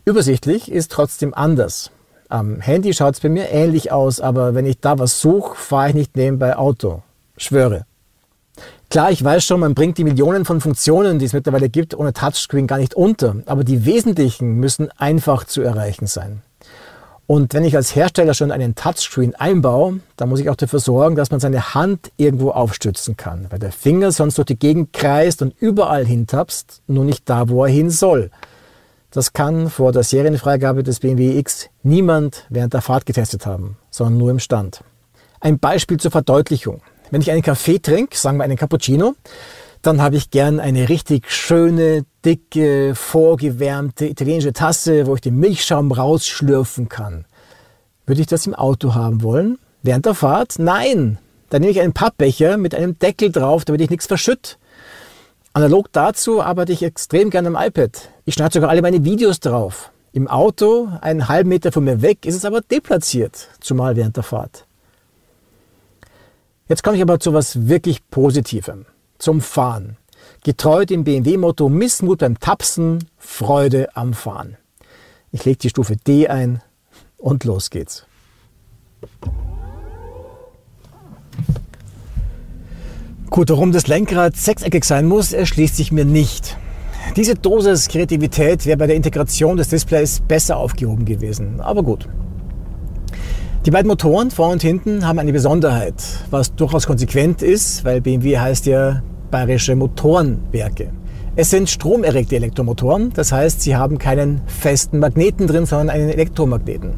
Übersichtlich 0.05 0.71
ist 0.71 0.93
trotzdem 0.93 1.35
anders. 1.35 1.91
Am 2.29 2.61
Handy 2.61 2.95
schaut 2.95 3.15
es 3.15 3.21
bei 3.21 3.29
mir 3.29 3.51
ähnlich 3.51 3.91
aus, 3.91 4.21
aber 4.21 4.55
wenn 4.55 4.65
ich 4.65 4.79
da 4.79 5.01
was 5.01 5.21
suche, 5.21 5.57
fahre 5.57 5.89
ich 5.89 5.95
nicht 5.97 6.17
nebenbei 6.17 6.57
Auto. 6.57 7.03
Schwöre. 7.37 7.85
Klar, 8.89 9.11
ich 9.11 9.25
weiß 9.25 9.45
schon, 9.45 9.59
man 9.59 9.75
bringt 9.75 9.99
die 9.99 10.05
Millionen 10.05 10.45
von 10.45 10.61
Funktionen, 10.61 11.19
die 11.19 11.25
es 11.25 11.33
mittlerweile 11.33 11.69
gibt, 11.69 11.97
ohne 11.97 12.13
Touchscreen 12.13 12.69
gar 12.69 12.79
nicht 12.79 12.95
unter. 12.95 13.37
Aber 13.47 13.65
die 13.65 13.85
wesentlichen 13.87 14.55
müssen 14.55 14.89
einfach 14.99 15.43
zu 15.43 15.63
erreichen 15.63 16.07
sein. 16.07 16.43
Und 17.31 17.55
wenn 17.55 17.65
ich 17.65 17.77
als 17.77 17.95
Hersteller 17.95 18.35
schon 18.35 18.51
einen 18.51 18.75
Touchscreen 18.75 19.37
einbaue, 19.37 20.01
dann 20.17 20.29
muss 20.29 20.41
ich 20.41 20.51
auch 20.51 20.57
dafür 20.57 20.81
sorgen, 20.81 21.15
dass 21.15 21.31
man 21.31 21.39
seine 21.39 21.75
Hand 21.75 22.11
irgendwo 22.17 22.51
aufstützen 22.51 23.17
kann, 23.17 23.47
weil 23.51 23.61
der 23.61 23.71
Finger 23.71 24.11
sonst 24.11 24.37
durch 24.37 24.47
die 24.47 24.59
Gegend 24.59 24.93
kreist 24.93 25.41
und 25.41 25.55
überall 25.61 26.05
hintapst, 26.05 26.83
nur 26.89 27.05
nicht 27.05 27.31
da, 27.31 27.49
wo 27.49 27.65
er 27.65 27.71
hin 27.71 27.89
soll. 27.89 28.33
Das 29.13 29.33
kann 29.33 29.71
vor 29.71 29.93
der 29.93 30.03
Serienfreigabe 30.03 30.83
des 30.83 30.99
BMW 30.99 31.39
X 31.39 31.69
niemand 31.85 32.47
während 32.49 32.75
der 32.75 32.83
Fahrt 32.83 33.07
getestet 33.07 33.47
haben, 33.47 33.77
sondern 33.93 34.19
nur 34.19 34.33
im 34.33 34.41
Stand. 34.41 34.83
Ein 35.39 35.61
Beispiel 35.61 36.01
zur 36.01 36.11
Verdeutlichung. 36.11 36.83
Wenn 37.13 37.21
ich 37.21 37.31
einen 37.31 37.43
Kaffee 37.43 37.79
trinke, 37.79 38.17
sagen 38.17 38.39
wir 38.39 38.43
einen 38.45 38.57
Cappuccino, 38.57 39.15
dann 39.83 40.03
habe 40.03 40.17
ich 40.17 40.31
gern 40.31 40.61
eine 40.61 40.89
richtig 40.89 41.31
schöne, 41.31 42.05
dicke, 42.25 42.95
vorgewärmte 42.95 44.07
italienische 44.07 44.53
Tasse, 44.53 45.07
wo 45.07 45.15
ich 45.15 45.21
den 45.21 45.39
Milchschaum 45.39 45.93
rausschlürfen 45.93 46.89
kann. 46.89 47.25
Würde 48.07 48.21
ich 48.21 48.27
das 48.27 48.47
im 48.47 48.55
Auto 48.55 48.95
haben 48.95 49.23
wollen? 49.23 49.59
Während 49.83 50.07
der 50.07 50.15
Fahrt? 50.15 50.59
Nein! 50.59 51.19
Dann 51.49 51.63
nehme 51.63 51.73
ich 51.73 51.81
einen 51.81 51.93
Pappbecher 51.93 52.57
mit 52.57 52.75
einem 52.75 52.99
Deckel 52.99 53.33
drauf, 53.33 53.65
damit 53.65 53.81
ich 53.81 53.91
nichts 53.91 54.07
verschütt. 54.07 54.59
Analog 55.53 55.91
dazu 55.93 56.43
arbeite 56.43 56.73
ich 56.73 56.83
extrem 56.83 57.31
gerne 57.31 57.49
am 57.49 57.57
iPad. 57.57 58.11
Ich 58.25 58.35
schneide 58.35 58.53
sogar 58.53 58.71
alle 58.71 58.83
meine 58.83 59.05
Videos 59.05 59.41
drauf. 59.41 59.91
Im 60.13 60.29
Auto, 60.29 60.89
einen 61.01 61.29
halben 61.29 61.49
Meter 61.49 61.73
von 61.73 61.85
mir 61.85 62.03
weg, 62.03 62.25
ist 62.27 62.37
es 62.37 62.45
aber 62.45 62.61
deplatziert, 62.61 63.49
zumal 63.61 63.97
während 63.97 64.17
der 64.17 64.25
Fahrt. 64.25 64.67
Jetzt 66.69 66.85
komme 66.85 66.97
ich 66.97 67.03
aber 67.03 67.19
zu 67.19 67.33
was 67.33 67.69
wirklich 67.69 68.09
Positivem, 68.11 68.87
zum 69.21 69.41
Fahren. 69.41 69.97
Getreu 70.43 70.85
dem 70.85 71.05
BMW-Motto 71.05 71.69
Missmut 71.69 72.21
beim 72.21 72.39
Tapsen, 72.41 73.05
Freude 73.19 73.95
am 73.95 74.15
Fahren. 74.15 74.57
Ich 75.33 75.45
lege 75.45 75.59
die 75.59 75.71
Stufe 75.71 75.97
D 75.97 76.29
ein 76.29 76.63
und 77.17 77.45
los 77.45 77.71
geht's. 77.71 78.07
Gut, 83.31 83.49
warum 83.49 83.71
das 83.71 83.87
Lenkrad 83.87 84.35
sechseckig 84.37 84.85
sein 84.85 85.07
muss, 85.07 85.33
erschließt 85.33 85.77
sich 85.77 85.93
mir 85.93 86.05
nicht. 86.05 86.57
Diese 87.17 87.35
Dosis 87.35 87.89
Kreativität 87.89 88.67
wäre 88.67 88.77
bei 88.77 88.87
der 88.87 88.97
Integration 88.97 89.57
des 89.57 89.69
Displays 89.69 90.21
besser 90.21 90.57
aufgehoben 90.57 91.05
gewesen. 91.05 91.61
Aber 91.61 91.83
gut. 91.83 92.09
Die 93.67 93.71
beiden 93.71 93.89
Motoren 93.89 94.31
vorne 94.31 94.55
und 94.55 94.63
hinten 94.63 95.07
haben 95.07 95.19
eine 95.19 95.35
Besonderheit, 95.35 96.03
was 96.31 96.55
durchaus 96.55 96.87
konsequent 96.87 97.43
ist, 97.43 97.85
weil 97.85 98.01
BMW 98.01 98.39
heißt 98.39 98.65
ja 98.65 99.03
Bayerische 99.31 99.77
Motorenwerke. 99.77 100.89
Es 101.37 101.51
sind 101.51 101.69
stromerregte 101.69 102.37
Elektromotoren, 102.37 103.13
das 103.13 103.33
heißt, 103.33 103.61
sie 103.61 103.77
haben 103.77 103.99
keinen 103.99 104.41
festen 104.47 104.99
Magneten 104.99 105.47
drin, 105.47 105.67
sondern 105.67 105.91
einen 105.91 106.09
Elektromagneten. 106.09 106.95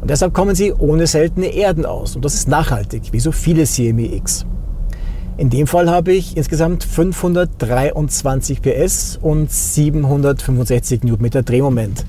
Und 0.00 0.08
deshalb 0.08 0.32
kommen 0.32 0.54
sie 0.54 0.72
ohne 0.72 1.06
seltene 1.06 1.48
Erden 1.48 1.84
aus. 1.84 2.16
Und 2.16 2.24
das 2.24 2.32
ist 2.32 2.48
nachhaltig, 2.48 3.12
wie 3.12 3.20
so 3.20 3.30
viele 3.30 3.64
CME 3.64 4.14
X. 4.14 4.46
In 5.36 5.50
dem 5.50 5.66
Fall 5.66 5.90
habe 5.90 6.14
ich 6.14 6.38
insgesamt 6.38 6.84
523 6.84 8.62
PS 8.62 9.18
und 9.20 9.52
765 9.52 11.02
Newtonmeter 11.02 11.42
Drehmoment, 11.42 12.06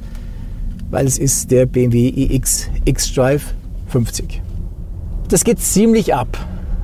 weil 0.90 1.06
es 1.06 1.18
ist 1.18 1.52
der 1.52 1.66
BMW 1.66 2.08
iX 2.08 2.70
X-Drive 2.86 3.54
50. 3.94 4.42
Das 5.30 5.44
geht 5.44 5.60
ziemlich 5.60 6.16
ab, 6.16 6.36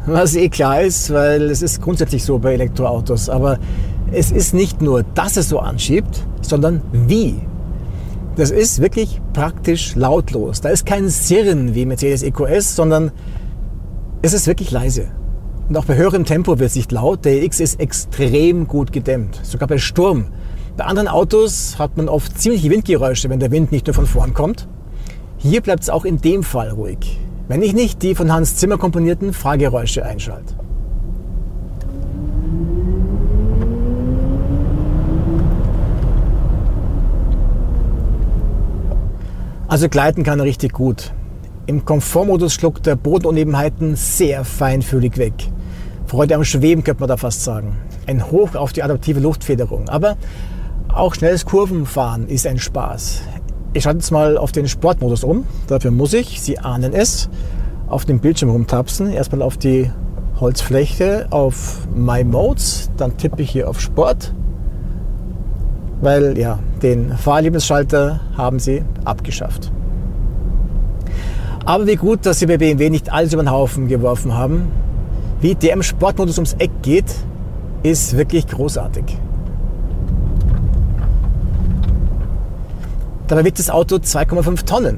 was 0.05 0.35
eh 0.35 0.49
klar 0.49 0.81
ist, 0.81 1.11
weil 1.11 1.49
es 1.49 1.63
ist 1.63 1.81
grundsätzlich 1.81 2.23
so 2.23 2.37
bei 2.37 2.53
Elektroautos. 2.53 3.29
Aber 3.29 3.57
es 4.11 4.31
ist 4.31 4.53
nicht 4.53 4.83
nur, 4.83 5.01
dass 5.15 5.35
es 5.35 5.49
so 5.49 5.59
anschiebt, 5.59 6.23
sondern 6.41 6.81
wie. 6.93 7.35
Das 8.35 8.51
ist 8.51 8.79
wirklich 8.79 9.21
praktisch 9.33 9.95
lautlos. 9.95 10.61
Da 10.61 10.69
ist 10.69 10.85
kein 10.85 11.09
Sirren 11.09 11.73
wie 11.73 11.87
Mercedes 11.87 12.21
EQS, 12.21 12.75
sondern 12.75 13.11
es 14.21 14.33
ist 14.33 14.45
wirklich 14.45 14.69
leise. 14.69 15.07
Und 15.67 15.77
auch 15.77 15.85
bei 15.85 15.95
höherem 15.95 16.25
Tempo 16.25 16.59
wird 16.59 16.69
es 16.69 16.75
nicht 16.75 16.91
laut. 16.91 17.25
Der 17.25 17.41
EX 17.41 17.59
ist 17.59 17.79
extrem 17.79 18.67
gut 18.67 18.91
gedämmt, 18.91 19.39
sogar 19.41 19.67
bei 19.67 19.79
Sturm. 19.79 20.25
Bei 20.77 20.85
anderen 20.85 21.07
Autos 21.07 21.79
hat 21.79 21.97
man 21.97 22.07
oft 22.07 22.39
ziemliche 22.39 22.69
Windgeräusche, 22.69 23.29
wenn 23.29 23.39
der 23.39 23.49
Wind 23.49 23.71
nicht 23.71 23.87
nur 23.87 23.95
von 23.95 24.05
vorn 24.05 24.35
kommt. 24.35 24.67
Hier 25.41 25.62
bleibt 25.62 25.84
es 25.84 25.89
auch 25.89 26.03
in 26.03 26.19
dem 26.19 26.43
Fall 26.43 26.69
ruhig, 26.69 27.17
wenn 27.48 27.62
ich 27.62 27.74
nicht 27.74 28.03
die 28.03 28.13
von 28.13 28.29
Hans 28.29 28.58
Zimmer 28.58 28.77
komponierten 28.77 29.31
Fahrgeräusche 29.31 30.05
einschalte. 30.05 30.53
Also 39.69 39.88
gleiten 39.88 40.24
kann 40.24 40.39
er 40.39 40.46
richtig 40.46 40.74
gut. 40.74 41.13
Im 41.67 41.86
Komfortmodus 41.86 42.53
schluckt 42.53 42.86
er 42.88 42.98
Bodenunebenheiten 42.98 43.96
sehr 43.96 44.43
feinfühlig 44.43 45.17
weg. 45.17 45.34
Freude 46.08 46.36
am 46.36 46.43
Schweben 46.43 46.84
könnte 46.84 47.00
man 47.00 47.08
da 47.08 47.15
fast 47.15 47.46
sagen. 47.46 47.77
Ein 48.08 48.29
Hoch 48.29 48.55
auf 48.55 48.74
die 48.74 48.84
adaptive 48.84 49.22
Luftfederung. 49.22 49.88
Aber 49.88 50.17
auch 50.93 51.15
schnelles 51.15 51.46
Kurvenfahren 51.46 52.27
ist 52.27 52.46
ein 52.46 52.60
Spaß. 52.60 53.22
Ich 53.71 53.83
schalte 53.83 53.99
jetzt 53.99 54.11
mal 54.11 54.38
auf 54.38 54.51
den 54.51 54.67
Sportmodus 54.67 55.23
um. 55.23 55.45
Dafür 55.67 55.91
muss 55.91 56.13
ich, 56.13 56.41
Sie 56.41 56.57
ahnen 56.57 56.93
es, 56.93 57.29
auf 57.88 58.05
dem 58.05 58.19
Bildschirm 58.19 58.49
rumtapsen. 58.49 59.11
Erstmal 59.11 59.43
auf 59.43 59.57
die 59.57 59.91
Holzfläche, 60.39 61.27
auf 61.29 61.88
My 61.93 62.23
Modes. 62.23 62.89
Dann 62.97 63.15
tippe 63.17 63.43
ich 63.43 63.51
hier 63.51 63.69
auf 63.69 63.79
Sport. 63.79 64.33
Weil 66.01 66.38
ja, 66.38 66.57
den 66.81 67.15
Fahrerlebnisschalter 67.15 68.21
haben 68.35 68.59
sie 68.59 68.83
abgeschafft. 69.05 69.71
Aber 71.65 71.85
wie 71.85 71.97
gut, 71.97 72.25
dass 72.25 72.39
sie 72.39 72.47
bei 72.47 72.57
BMW 72.57 72.89
nicht 72.89 73.11
alles 73.11 73.33
über 73.33 73.43
den 73.43 73.51
Haufen 73.51 73.88
geworfen 73.88 74.33
haben. 74.33 74.71
Wie 75.41 75.53
der 75.53 75.73
im 75.73 75.83
Sportmodus 75.83 76.38
ums 76.38 76.53
Eck 76.53 76.71
geht, 76.81 77.13
ist 77.83 78.17
wirklich 78.17 78.47
großartig. 78.47 79.03
Dabei 83.29 83.45
wiegt 83.45 83.59
das 83.59 83.69
Auto 83.69 83.97
2,5 83.97 84.65
Tonnen. 84.65 84.97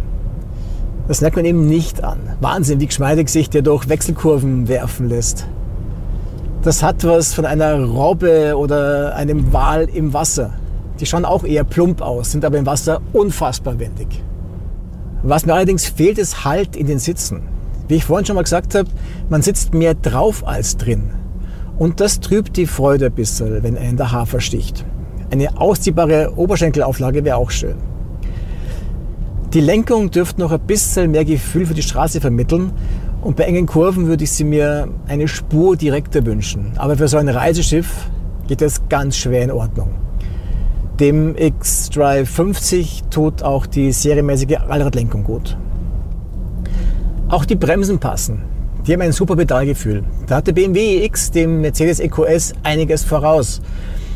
Das 1.09 1.19
merkt 1.19 1.35
man 1.35 1.43
eben 1.43 1.67
nicht 1.67 2.01
an. 2.01 2.19
Wahnsinn, 2.39 2.79
wie 2.79 2.87
geschmeidig 2.87 3.27
sich 3.27 3.49
der 3.49 3.61
durch 3.61 3.89
Wechselkurven 3.89 4.69
werfen 4.69 5.09
lässt. 5.09 5.47
Das 6.63 6.81
hat 6.81 7.03
was 7.03 7.33
von 7.33 7.45
einer 7.45 7.83
Robbe 7.83 8.55
oder 8.57 9.15
einem 9.17 9.51
Wal 9.51 9.83
im 9.83 10.13
Wasser. 10.13 10.53
Die 11.01 11.05
schauen 11.05 11.25
auch 11.25 11.43
eher 11.43 11.65
plump 11.65 12.01
aus, 12.01 12.31
sind 12.31 12.45
aber 12.45 12.57
im 12.57 12.65
Wasser 12.65 13.01
unfassbar 13.11 13.79
wendig. 13.79 14.23
Was 15.23 15.45
mir 15.45 15.53
allerdings 15.53 15.87
fehlt, 15.87 16.17
ist 16.17 16.45
Halt 16.45 16.77
in 16.77 16.87
den 16.87 16.99
Sitzen. 16.99 17.41
Wie 17.89 17.95
ich 17.95 18.05
vorhin 18.05 18.25
schon 18.25 18.37
mal 18.37 18.43
gesagt 18.43 18.75
habe, 18.75 18.87
man 19.29 19.41
sitzt 19.41 19.73
mehr 19.73 19.93
drauf 19.93 20.47
als 20.47 20.77
drin. 20.77 21.09
Und 21.77 21.99
das 21.99 22.21
trübt 22.21 22.55
die 22.55 22.67
Freude 22.67 23.07
ein 23.07 23.11
bisschen, 23.11 23.61
wenn 23.61 23.77
einen 23.77 23.97
der 23.97 24.13
Hafer 24.13 24.39
sticht. 24.39 24.85
Eine 25.31 25.59
ausziehbare 25.59 26.31
Oberschenkelauflage 26.37 27.25
wäre 27.25 27.35
auch 27.35 27.51
schön. 27.51 27.90
Die 29.53 29.59
Lenkung 29.59 30.11
dürfte 30.11 30.39
noch 30.39 30.53
ein 30.53 30.61
bisschen 30.61 31.11
mehr 31.11 31.25
Gefühl 31.25 31.65
für 31.65 31.73
die 31.73 31.81
Straße 31.81 32.21
vermitteln 32.21 32.71
und 33.21 33.35
bei 33.35 33.43
engen 33.43 33.65
Kurven 33.65 34.07
würde 34.07 34.23
ich 34.23 34.31
sie 34.31 34.45
mir 34.45 34.87
eine 35.07 35.27
Spur 35.27 35.75
direkter 35.75 36.25
wünschen. 36.25 36.71
Aber 36.77 36.95
für 36.95 37.09
so 37.09 37.17
ein 37.17 37.27
Reiseschiff 37.27 38.09
geht 38.47 38.61
das 38.61 38.87
ganz 38.87 39.17
schwer 39.17 39.43
in 39.43 39.51
Ordnung. 39.51 39.89
Dem 41.01 41.35
X-Drive 41.35 42.29
50 42.29 43.03
tut 43.09 43.43
auch 43.43 43.65
die 43.65 43.91
serienmäßige 43.91 44.55
Allradlenkung 44.69 45.25
gut. 45.25 45.57
Auch 47.27 47.43
die 47.43 47.57
Bremsen 47.57 47.99
passen. 47.99 48.43
Die 48.87 48.93
haben 48.93 49.01
ein 49.01 49.11
super 49.11 49.35
Pedalgefühl. 49.35 50.05
Da 50.27 50.37
hat 50.37 50.47
der 50.47 50.53
BMW 50.53 51.03
iX 51.03 51.29
dem 51.31 51.59
Mercedes 51.59 51.99
EQS 51.99 52.53
einiges 52.63 53.03
voraus. 53.03 53.61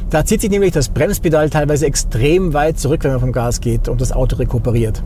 Da 0.10 0.24
zieht 0.24 0.42
sich 0.42 0.52
nämlich 0.52 0.72
das 0.72 0.90
Bremspedal 0.90 1.50
teilweise 1.50 1.88
extrem 1.88 2.54
weit 2.54 2.80
zurück, 2.80 3.04
wenn 3.04 3.12
man 3.12 3.20
vom 3.20 3.32
Gas 3.32 3.60
geht 3.60 3.90
und 3.90 4.02
das 4.02 4.12
Auto 4.12 4.36
rekuperiert. 4.36 5.04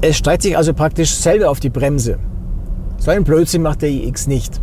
Es 0.00 0.16
steigt 0.16 0.42
sich 0.42 0.56
also 0.56 0.74
praktisch 0.74 1.12
selber 1.14 1.50
auf 1.50 1.60
die 1.60 1.70
Bremse. 1.70 2.18
So 2.98 3.10
einen 3.10 3.24
Blödsinn 3.24 3.62
macht 3.62 3.82
der 3.82 3.90
iX 3.90 4.26
nicht. 4.26 4.60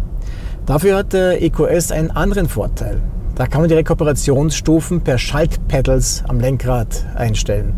Dafür 0.66 0.98
hat 0.98 1.14
der 1.14 1.42
EQS 1.42 1.92
einen 1.92 2.12
anderen 2.12 2.48
Vorteil. 2.48 3.02
Da 3.36 3.48
kann 3.48 3.62
man 3.62 3.70
die 3.70 3.76
Rekuperationsstufen 3.76 5.02
per 5.02 5.18
Schaltpedals 5.18 6.24
am 6.28 6.40
Lenkrad 6.40 7.06
einstellen. 7.16 7.74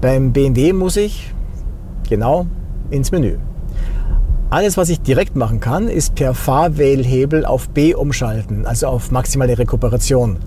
Beim 0.00 0.32
BMW 0.32 0.74
muss 0.74 0.96
ich 0.96 1.32
genau 2.08 2.46
ins 2.90 3.10
Menü. 3.10 3.38
Alles, 4.54 4.76
was 4.76 4.88
ich 4.88 5.00
direkt 5.00 5.34
machen 5.34 5.58
kann, 5.58 5.88
ist 5.88 6.14
per 6.14 6.32
Fahrwählhebel 6.32 7.44
auf 7.44 7.68
B 7.70 7.92
umschalten, 7.92 8.66
also 8.66 8.86
auf 8.86 9.10
maximale 9.10 9.58
Rekuperation. 9.58 10.38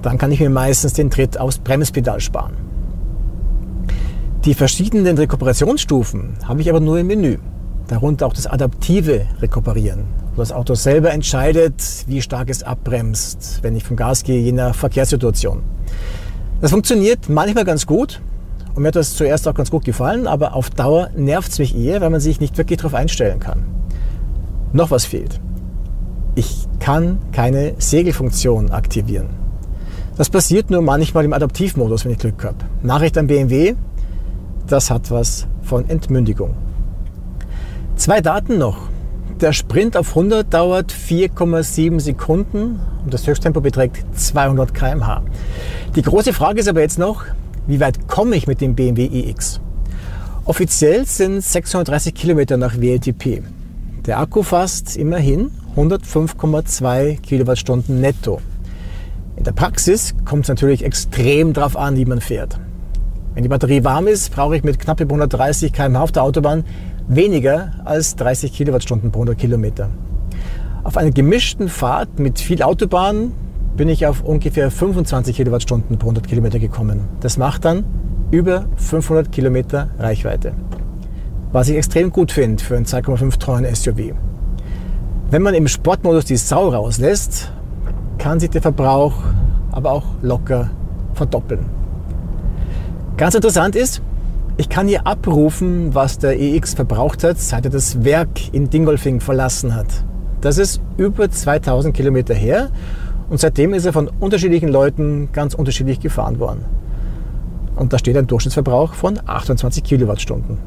Dann 0.00 0.16
kann 0.16 0.32
ich 0.32 0.40
mir 0.40 0.48
meistens 0.48 0.94
den 0.94 1.10
Tritt 1.10 1.38
aufs 1.38 1.58
Bremspedal 1.58 2.20
sparen. 2.20 2.54
Die 4.46 4.54
verschiedenen 4.54 5.18
Rekuperationsstufen 5.18 6.38
habe 6.48 6.62
ich 6.62 6.70
aber 6.70 6.80
nur 6.80 6.98
im 6.98 7.06
Menü. 7.06 7.36
Darunter 7.86 8.28
auch 8.28 8.32
das 8.32 8.46
adaptive 8.46 9.26
Rekuperieren, 9.42 10.04
wo 10.34 10.40
das 10.40 10.50
Auto 10.50 10.74
selber 10.74 11.10
entscheidet, 11.12 11.82
wie 12.06 12.22
stark 12.22 12.48
es 12.48 12.62
abbremst, 12.62 13.58
wenn 13.60 13.76
ich 13.76 13.84
vom 13.84 13.98
Gas 13.98 14.22
gehe, 14.22 14.40
je 14.40 14.52
nach 14.52 14.74
Verkehrssituation. 14.74 15.62
Das 16.62 16.70
funktioniert 16.70 17.28
manchmal 17.28 17.66
ganz 17.66 17.84
gut, 17.84 18.22
und 18.74 18.82
mir 18.82 18.88
hat 18.88 18.96
das 18.96 19.14
zuerst 19.14 19.46
auch 19.46 19.54
ganz 19.54 19.70
gut 19.70 19.84
gefallen, 19.84 20.26
aber 20.26 20.54
auf 20.54 20.70
Dauer 20.70 21.10
nervt 21.16 21.52
es 21.52 21.58
mich 21.58 21.76
eher, 21.76 22.00
weil 22.00 22.10
man 22.10 22.20
sich 22.20 22.40
nicht 22.40 22.58
wirklich 22.58 22.78
darauf 22.78 22.94
einstellen 22.94 23.38
kann. 23.38 23.64
Noch 24.72 24.90
was 24.90 25.04
fehlt. 25.04 25.40
Ich 26.34 26.66
kann 26.80 27.18
keine 27.30 27.74
Segelfunktion 27.78 28.72
aktivieren. 28.72 29.28
Das 30.16 30.30
passiert 30.30 30.70
nur 30.70 30.82
manchmal 30.82 31.24
im 31.24 31.32
Adaptivmodus, 31.32 32.04
wenn 32.04 32.12
ich 32.12 32.18
Glück 32.18 32.44
habe. 32.44 32.56
Nachricht 32.82 33.16
an 33.16 33.28
BMW, 33.28 33.74
das 34.66 34.90
hat 34.90 35.10
was 35.10 35.46
von 35.62 35.88
Entmündigung. 35.88 36.54
Zwei 37.96 38.20
Daten 38.20 38.58
noch. 38.58 38.78
Der 39.40 39.52
Sprint 39.52 39.96
auf 39.96 40.10
100 40.10 40.52
dauert 40.52 40.92
4,7 40.92 42.00
Sekunden 42.00 42.80
und 43.04 43.12
das 43.12 43.26
Höchsttempo 43.26 43.60
beträgt 43.60 44.04
200 44.18 44.74
km/h. 44.74 45.22
Die 45.94 46.02
große 46.02 46.32
Frage 46.32 46.60
ist 46.60 46.68
aber 46.68 46.80
jetzt 46.80 46.98
noch, 46.98 47.24
wie 47.66 47.80
weit 47.80 48.08
komme 48.08 48.36
ich 48.36 48.46
mit 48.46 48.60
dem 48.60 48.74
BMW 48.74 49.06
iX? 49.06 49.60
Offiziell 50.44 51.06
sind 51.06 51.40
630 51.40 52.14
Kilometer 52.14 52.56
nach 52.56 52.78
WLTP. 52.78 53.42
Der 54.06 54.18
Akku 54.18 54.42
fasst 54.42 54.96
immerhin 54.96 55.50
105,2 55.76 57.20
Kilowattstunden 57.20 58.00
netto. 58.00 58.40
In 59.36 59.44
der 59.44 59.52
Praxis 59.52 60.14
kommt 60.24 60.44
es 60.44 60.48
natürlich 60.48 60.84
extrem 60.84 61.54
darauf 61.54 61.76
an, 61.76 61.96
wie 61.96 62.04
man 62.04 62.20
fährt. 62.20 62.60
Wenn 63.32 63.42
die 63.42 63.48
Batterie 63.48 63.82
warm 63.82 64.06
ist, 64.06 64.32
brauche 64.32 64.56
ich 64.56 64.62
mit 64.62 64.78
knapp 64.78 65.00
über 65.00 65.14
130 65.14 65.72
km/h 65.72 66.02
auf 66.02 66.12
der 66.12 66.22
Autobahn 66.22 66.64
weniger 67.08 67.72
als 67.84 68.14
30 68.16 68.52
Kilowattstunden 68.52 69.10
pro 69.10 69.20
100 69.20 69.38
Kilometer. 69.38 69.88
Auf 70.84 70.98
einer 70.98 71.10
gemischten 71.10 71.68
Fahrt 71.68 72.18
mit 72.18 72.38
viel 72.38 72.62
Autobahn 72.62 73.32
bin 73.76 73.88
ich 73.88 74.06
auf 74.06 74.22
ungefähr 74.22 74.70
25 74.70 75.36
Kilowattstunden 75.36 75.98
pro 75.98 76.06
100 76.06 76.28
Kilometer 76.28 76.58
gekommen. 76.58 77.08
Das 77.20 77.36
macht 77.36 77.64
dann 77.64 77.84
über 78.30 78.66
500 78.76 79.32
Kilometer 79.32 79.90
Reichweite. 79.98 80.52
Was 81.52 81.68
ich 81.68 81.76
extrem 81.76 82.10
gut 82.10 82.32
finde 82.32 82.62
für 82.62 82.76
einen 82.76 82.86
2,5 82.86 83.38
Tonnen 83.38 83.74
SUV. 83.74 84.14
Wenn 85.30 85.42
man 85.42 85.54
im 85.54 85.68
Sportmodus 85.68 86.24
die 86.24 86.36
Sau 86.36 86.68
rauslässt, 86.68 87.52
kann 88.18 88.40
sich 88.40 88.50
der 88.50 88.62
Verbrauch 88.62 89.14
aber 89.72 89.90
auch 89.90 90.04
locker 90.22 90.70
verdoppeln. 91.14 91.66
Ganz 93.16 93.34
interessant 93.34 93.76
ist, 93.76 94.02
ich 94.56 94.68
kann 94.68 94.86
hier 94.86 95.06
abrufen, 95.06 95.94
was 95.94 96.18
der 96.18 96.40
EX 96.40 96.74
verbraucht 96.74 97.24
hat, 97.24 97.40
seit 97.40 97.64
er 97.64 97.72
das 97.72 98.04
Werk 98.04 98.52
in 98.52 98.70
Dingolfing 98.70 99.20
verlassen 99.20 99.74
hat. 99.74 99.86
Das 100.40 100.58
ist 100.58 100.80
über 100.96 101.28
2000 101.28 101.94
Kilometer 101.94 102.34
her 102.34 102.70
und 103.30 103.40
seitdem 103.40 103.74
ist 103.74 103.86
er 103.86 103.92
von 103.92 104.08
unterschiedlichen 104.20 104.68
Leuten 104.68 105.30
ganz 105.32 105.54
unterschiedlich 105.54 106.00
gefahren 106.00 106.38
worden. 106.38 106.64
Und 107.76 107.92
da 107.92 107.98
steht 107.98 108.16
ein 108.16 108.26
Durchschnittsverbrauch 108.26 108.94
von 108.94 109.18
28 109.24 109.82
Kilowattstunden. 109.82 110.58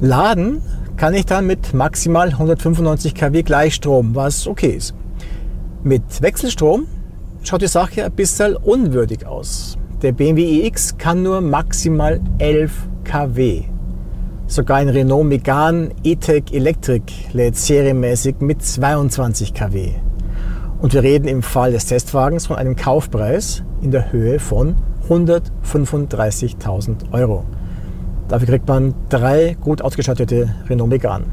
Laden 0.00 0.62
kann 0.96 1.14
ich 1.14 1.26
dann 1.26 1.46
mit 1.46 1.74
maximal 1.74 2.28
195 2.28 3.14
kW 3.14 3.42
Gleichstrom, 3.42 4.14
was 4.14 4.46
okay 4.46 4.70
ist. 4.70 4.94
Mit 5.84 6.02
Wechselstrom 6.20 6.86
schaut 7.42 7.62
die 7.62 7.66
Sache 7.66 8.04
ein 8.04 8.12
bisschen 8.12 8.56
unwürdig 8.56 9.26
aus. 9.26 9.78
Der 10.02 10.12
BMW 10.12 10.66
iX 10.66 10.98
kann 10.98 11.22
nur 11.22 11.40
maximal 11.40 12.20
11 12.38 12.72
kW. 13.04 13.62
Sogar 14.46 14.78
ein 14.78 14.88
Renault 14.88 15.26
Megane 15.26 15.90
E-Tech 16.04 16.52
Electric 16.52 17.04
lädt 17.32 17.56
serienmäßig 17.56 18.36
mit 18.40 18.62
22 18.62 19.54
kW. 19.54 19.92
Und 20.82 20.94
wir 20.94 21.04
reden 21.04 21.28
im 21.28 21.42
Fall 21.42 21.70
des 21.70 21.86
Testwagens 21.86 22.48
von 22.48 22.56
einem 22.56 22.74
Kaufpreis 22.74 23.62
in 23.82 23.92
der 23.92 24.10
Höhe 24.10 24.40
von 24.40 24.74
135.000 25.08 27.12
Euro. 27.12 27.44
Dafür 28.26 28.48
kriegt 28.48 28.66
man 28.66 28.92
drei 29.08 29.56
gut 29.60 29.80
ausgestattete 29.80 30.52
Renault 30.68 30.90
Megane. 30.90 31.26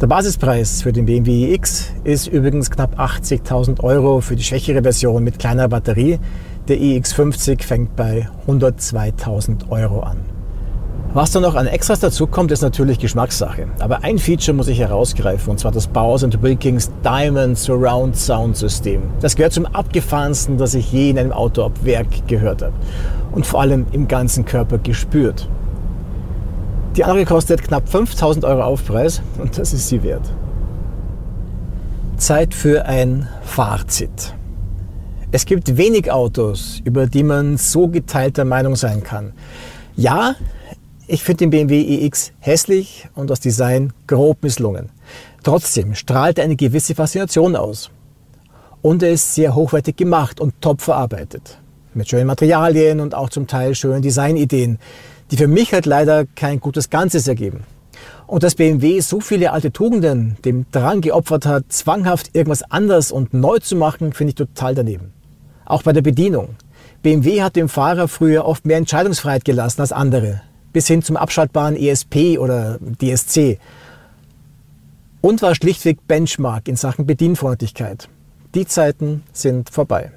Der 0.00 0.06
Basispreis 0.06 0.80
für 0.80 0.94
den 0.94 1.04
BMW 1.04 1.52
iX 1.52 1.92
ist 2.04 2.26
übrigens 2.26 2.70
knapp 2.70 2.98
80.000 2.98 3.84
Euro 3.84 4.22
für 4.22 4.34
die 4.34 4.42
schwächere 4.42 4.82
Version 4.82 5.22
mit 5.22 5.38
kleiner 5.38 5.68
Batterie 5.68 6.18
der 6.68 6.78
iX50 6.78 7.62
fängt 7.62 7.96
bei 7.96 8.28
102.000 8.46 9.68
Euro 9.68 10.00
an. 10.00 10.18
Was 11.14 11.30
dann 11.30 11.42
noch 11.42 11.56
an 11.56 11.66
Extras 11.66 12.00
dazu 12.00 12.26
kommt, 12.26 12.52
ist 12.52 12.62
natürlich 12.62 12.98
Geschmackssache. 12.98 13.66
Aber 13.80 14.02
ein 14.02 14.16
Feature 14.16 14.56
muss 14.56 14.68
ich 14.68 14.78
herausgreifen, 14.78 15.50
und 15.50 15.58
zwar 15.58 15.70
das 15.70 15.86
Bowers 15.86 16.22
Wilkins 16.40 16.90
Diamond 17.04 17.58
Surround 17.58 18.16
Sound 18.16 18.56
System. 18.56 19.02
Das 19.20 19.36
gehört 19.36 19.52
zum 19.52 19.66
abgefahrensten, 19.66 20.56
das 20.56 20.72
ich 20.72 20.90
je 20.90 21.10
in 21.10 21.18
einem 21.18 21.32
Auto 21.32 21.64
ab 21.64 21.72
Werk 21.82 22.26
gehört 22.28 22.62
habe. 22.62 22.72
Und 23.32 23.44
vor 23.44 23.60
allem 23.60 23.84
im 23.92 24.08
ganzen 24.08 24.46
Körper 24.46 24.78
gespürt. 24.78 25.50
Die 26.96 27.04
andere 27.04 27.26
kostet 27.26 27.62
knapp 27.62 27.90
5000 27.90 28.46
Euro 28.46 28.62
Aufpreis 28.62 29.20
und 29.38 29.58
das 29.58 29.74
ist 29.74 29.88
sie 29.88 30.02
wert. 30.02 30.32
Zeit 32.16 32.54
für 32.54 32.86
ein 32.86 33.28
Fazit. 33.42 34.32
Es 35.30 35.44
gibt 35.44 35.76
wenig 35.76 36.10
Autos, 36.10 36.80
über 36.84 37.06
die 37.06 37.22
man 37.22 37.58
so 37.58 37.88
geteilter 37.88 38.46
Meinung 38.46 38.76
sein 38.76 39.02
kann. 39.02 39.32
Ja, 39.94 40.36
ich 41.12 41.22
finde 41.22 41.44
den 41.46 41.50
BMW 41.50 42.06
iX 42.06 42.32
hässlich 42.40 43.06
und 43.14 43.28
das 43.28 43.38
Design 43.38 43.92
grob 44.06 44.42
misslungen. 44.42 44.88
Trotzdem 45.42 45.94
strahlt 45.94 46.38
er 46.38 46.44
eine 46.44 46.56
gewisse 46.56 46.94
Faszination 46.94 47.54
aus. 47.54 47.90
Und 48.80 49.02
er 49.02 49.10
ist 49.10 49.34
sehr 49.34 49.54
hochwertig 49.54 49.94
gemacht 49.96 50.40
und 50.40 50.58
top 50.62 50.80
verarbeitet. 50.80 51.58
Mit 51.92 52.08
schönen 52.08 52.26
Materialien 52.26 52.98
und 53.00 53.14
auch 53.14 53.28
zum 53.28 53.46
Teil 53.46 53.74
schönen 53.74 54.00
Designideen, 54.00 54.78
die 55.30 55.36
für 55.36 55.48
mich 55.48 55.74
halt 55.74 55.84
leider 55.84 56.24
kein 56.24 56.60
gutes 56.60 56.88
Ganzes 56.88 57.28
ergeben. 57.28 57.64
Und 58.26 58.42
dass 58.42 58.54
BMW 58.54 59.00
so 59.00 59.20
viele 59.20 59.52
alte 59.52 59.70
Tugenden 59.70 60.38
dem 60.46 60.64
Drang 60.72 61.02
geopfert 61.02 61.44
hat, 61.44 61.64
zwanghaft 61.68 62.30
irgendwas 62.34 62.62
anders 62.70 63.12
und 63.12 63.34
neu 63.34 63.58
zu 63.58 63.76
machen, 63.76 64.14
finde 64.14 64.30
ich 64.30 64.36
total 64.36 64.74
daneben. 64.74 65.12
Auch 65.66 65.82
bei 65.82 65.92
der 65.92 66.00
Bedienung. 66.00 66.56
BMW 67.02 67.42
hat 67.42 67.56
dem 67.56 67.68
Fahrer 67.68 68.08
früher 68.08 68.46
oft 68.46 68.64
mehr 68.64 68.78
Entscheidungsfreiheit 68.78 69.44
gelassen 69.44 69.82
als 69.82 69.92
andere, 69.92 70.40
bis 70.72 70.86
hin 70.86 71.02
zum 71.02 71.16
abschaltbaren 71.16 71.76
ESP 71.76 72.38
oder 72.38 72.78
DSC. 73.00 73.58
Und 75.20 75.42
war 75.42 75.54
schlichtweg 75.54 76.06
Benchmark 76.06 76.68
in 76.68 76.76
Sachen 76.76 77.06
Bedienfreundlichkeit. 77.06 78.08
Die 78.54 78.66
Zeiten 78.66 79.22
sind 79.32 79.70
vorbei. 79.70 80.12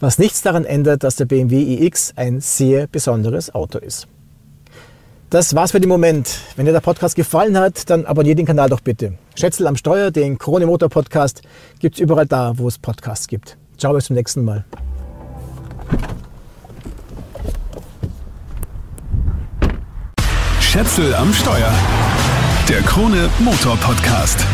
Was 0.00 0.18
nichts 0.18 0.40
daran 0.40 0.64
ändert, 0.64 1.04
dass 1.04 1.16
der 1.16 1.26
BMW 1.26 1.84
iX 1.84 2.14
ein 2.16 2.40
sehr 2.40 2.86
besonderes 2.86 3.54
Auto 3.54 3.78
ist. 3.78 4.08
Das 5.28 5.54
war's 5.54 5.70
für 5.70 5.78
den 5.78 5.88
Moment. 5.88 6.40
Wenn 6.56 6.66
dir 6.66 6.72
der 6.72 6.80
Podcast 6.80 7.14
gefallen 7.14 7.56
hat, 7.56 7.88
dann 7.88 8.04
abonniert 8.04 8.38
den 8.38 8.46
Kanal 8.46 8.68
doch 8.68 8.80
bitte. 8.80 9.14
Schätzel 9.36 9.68
am 9.68 9.76
Steuer, 9.76 10.10
den 10.10 10.38
Krone 10.38 10.66
Motor 10.66 10.88
Podcast 10.88 11.42
gibt's 11.78 12.00
überall 12.00 12.26
da, 12.26 12.54
wo 12.56 12.66
es 12.66 12.78
Podcasts 12.78 13.28
gibt. 13.28 13.56
Ciao, 13.78 13.92
bis 13.92 14.06
zum 14.06 14.16
nächsten 14.16 14.44
Mal. 14.44 14.64
Schätzel 20.70 21.12
am 21.16 21.34
Steuer. 21.34 21.74
Der 22.68 22.80
Krone 22.82 23.28
Motor 23.40 23.76
Podcast. 23.78 24.46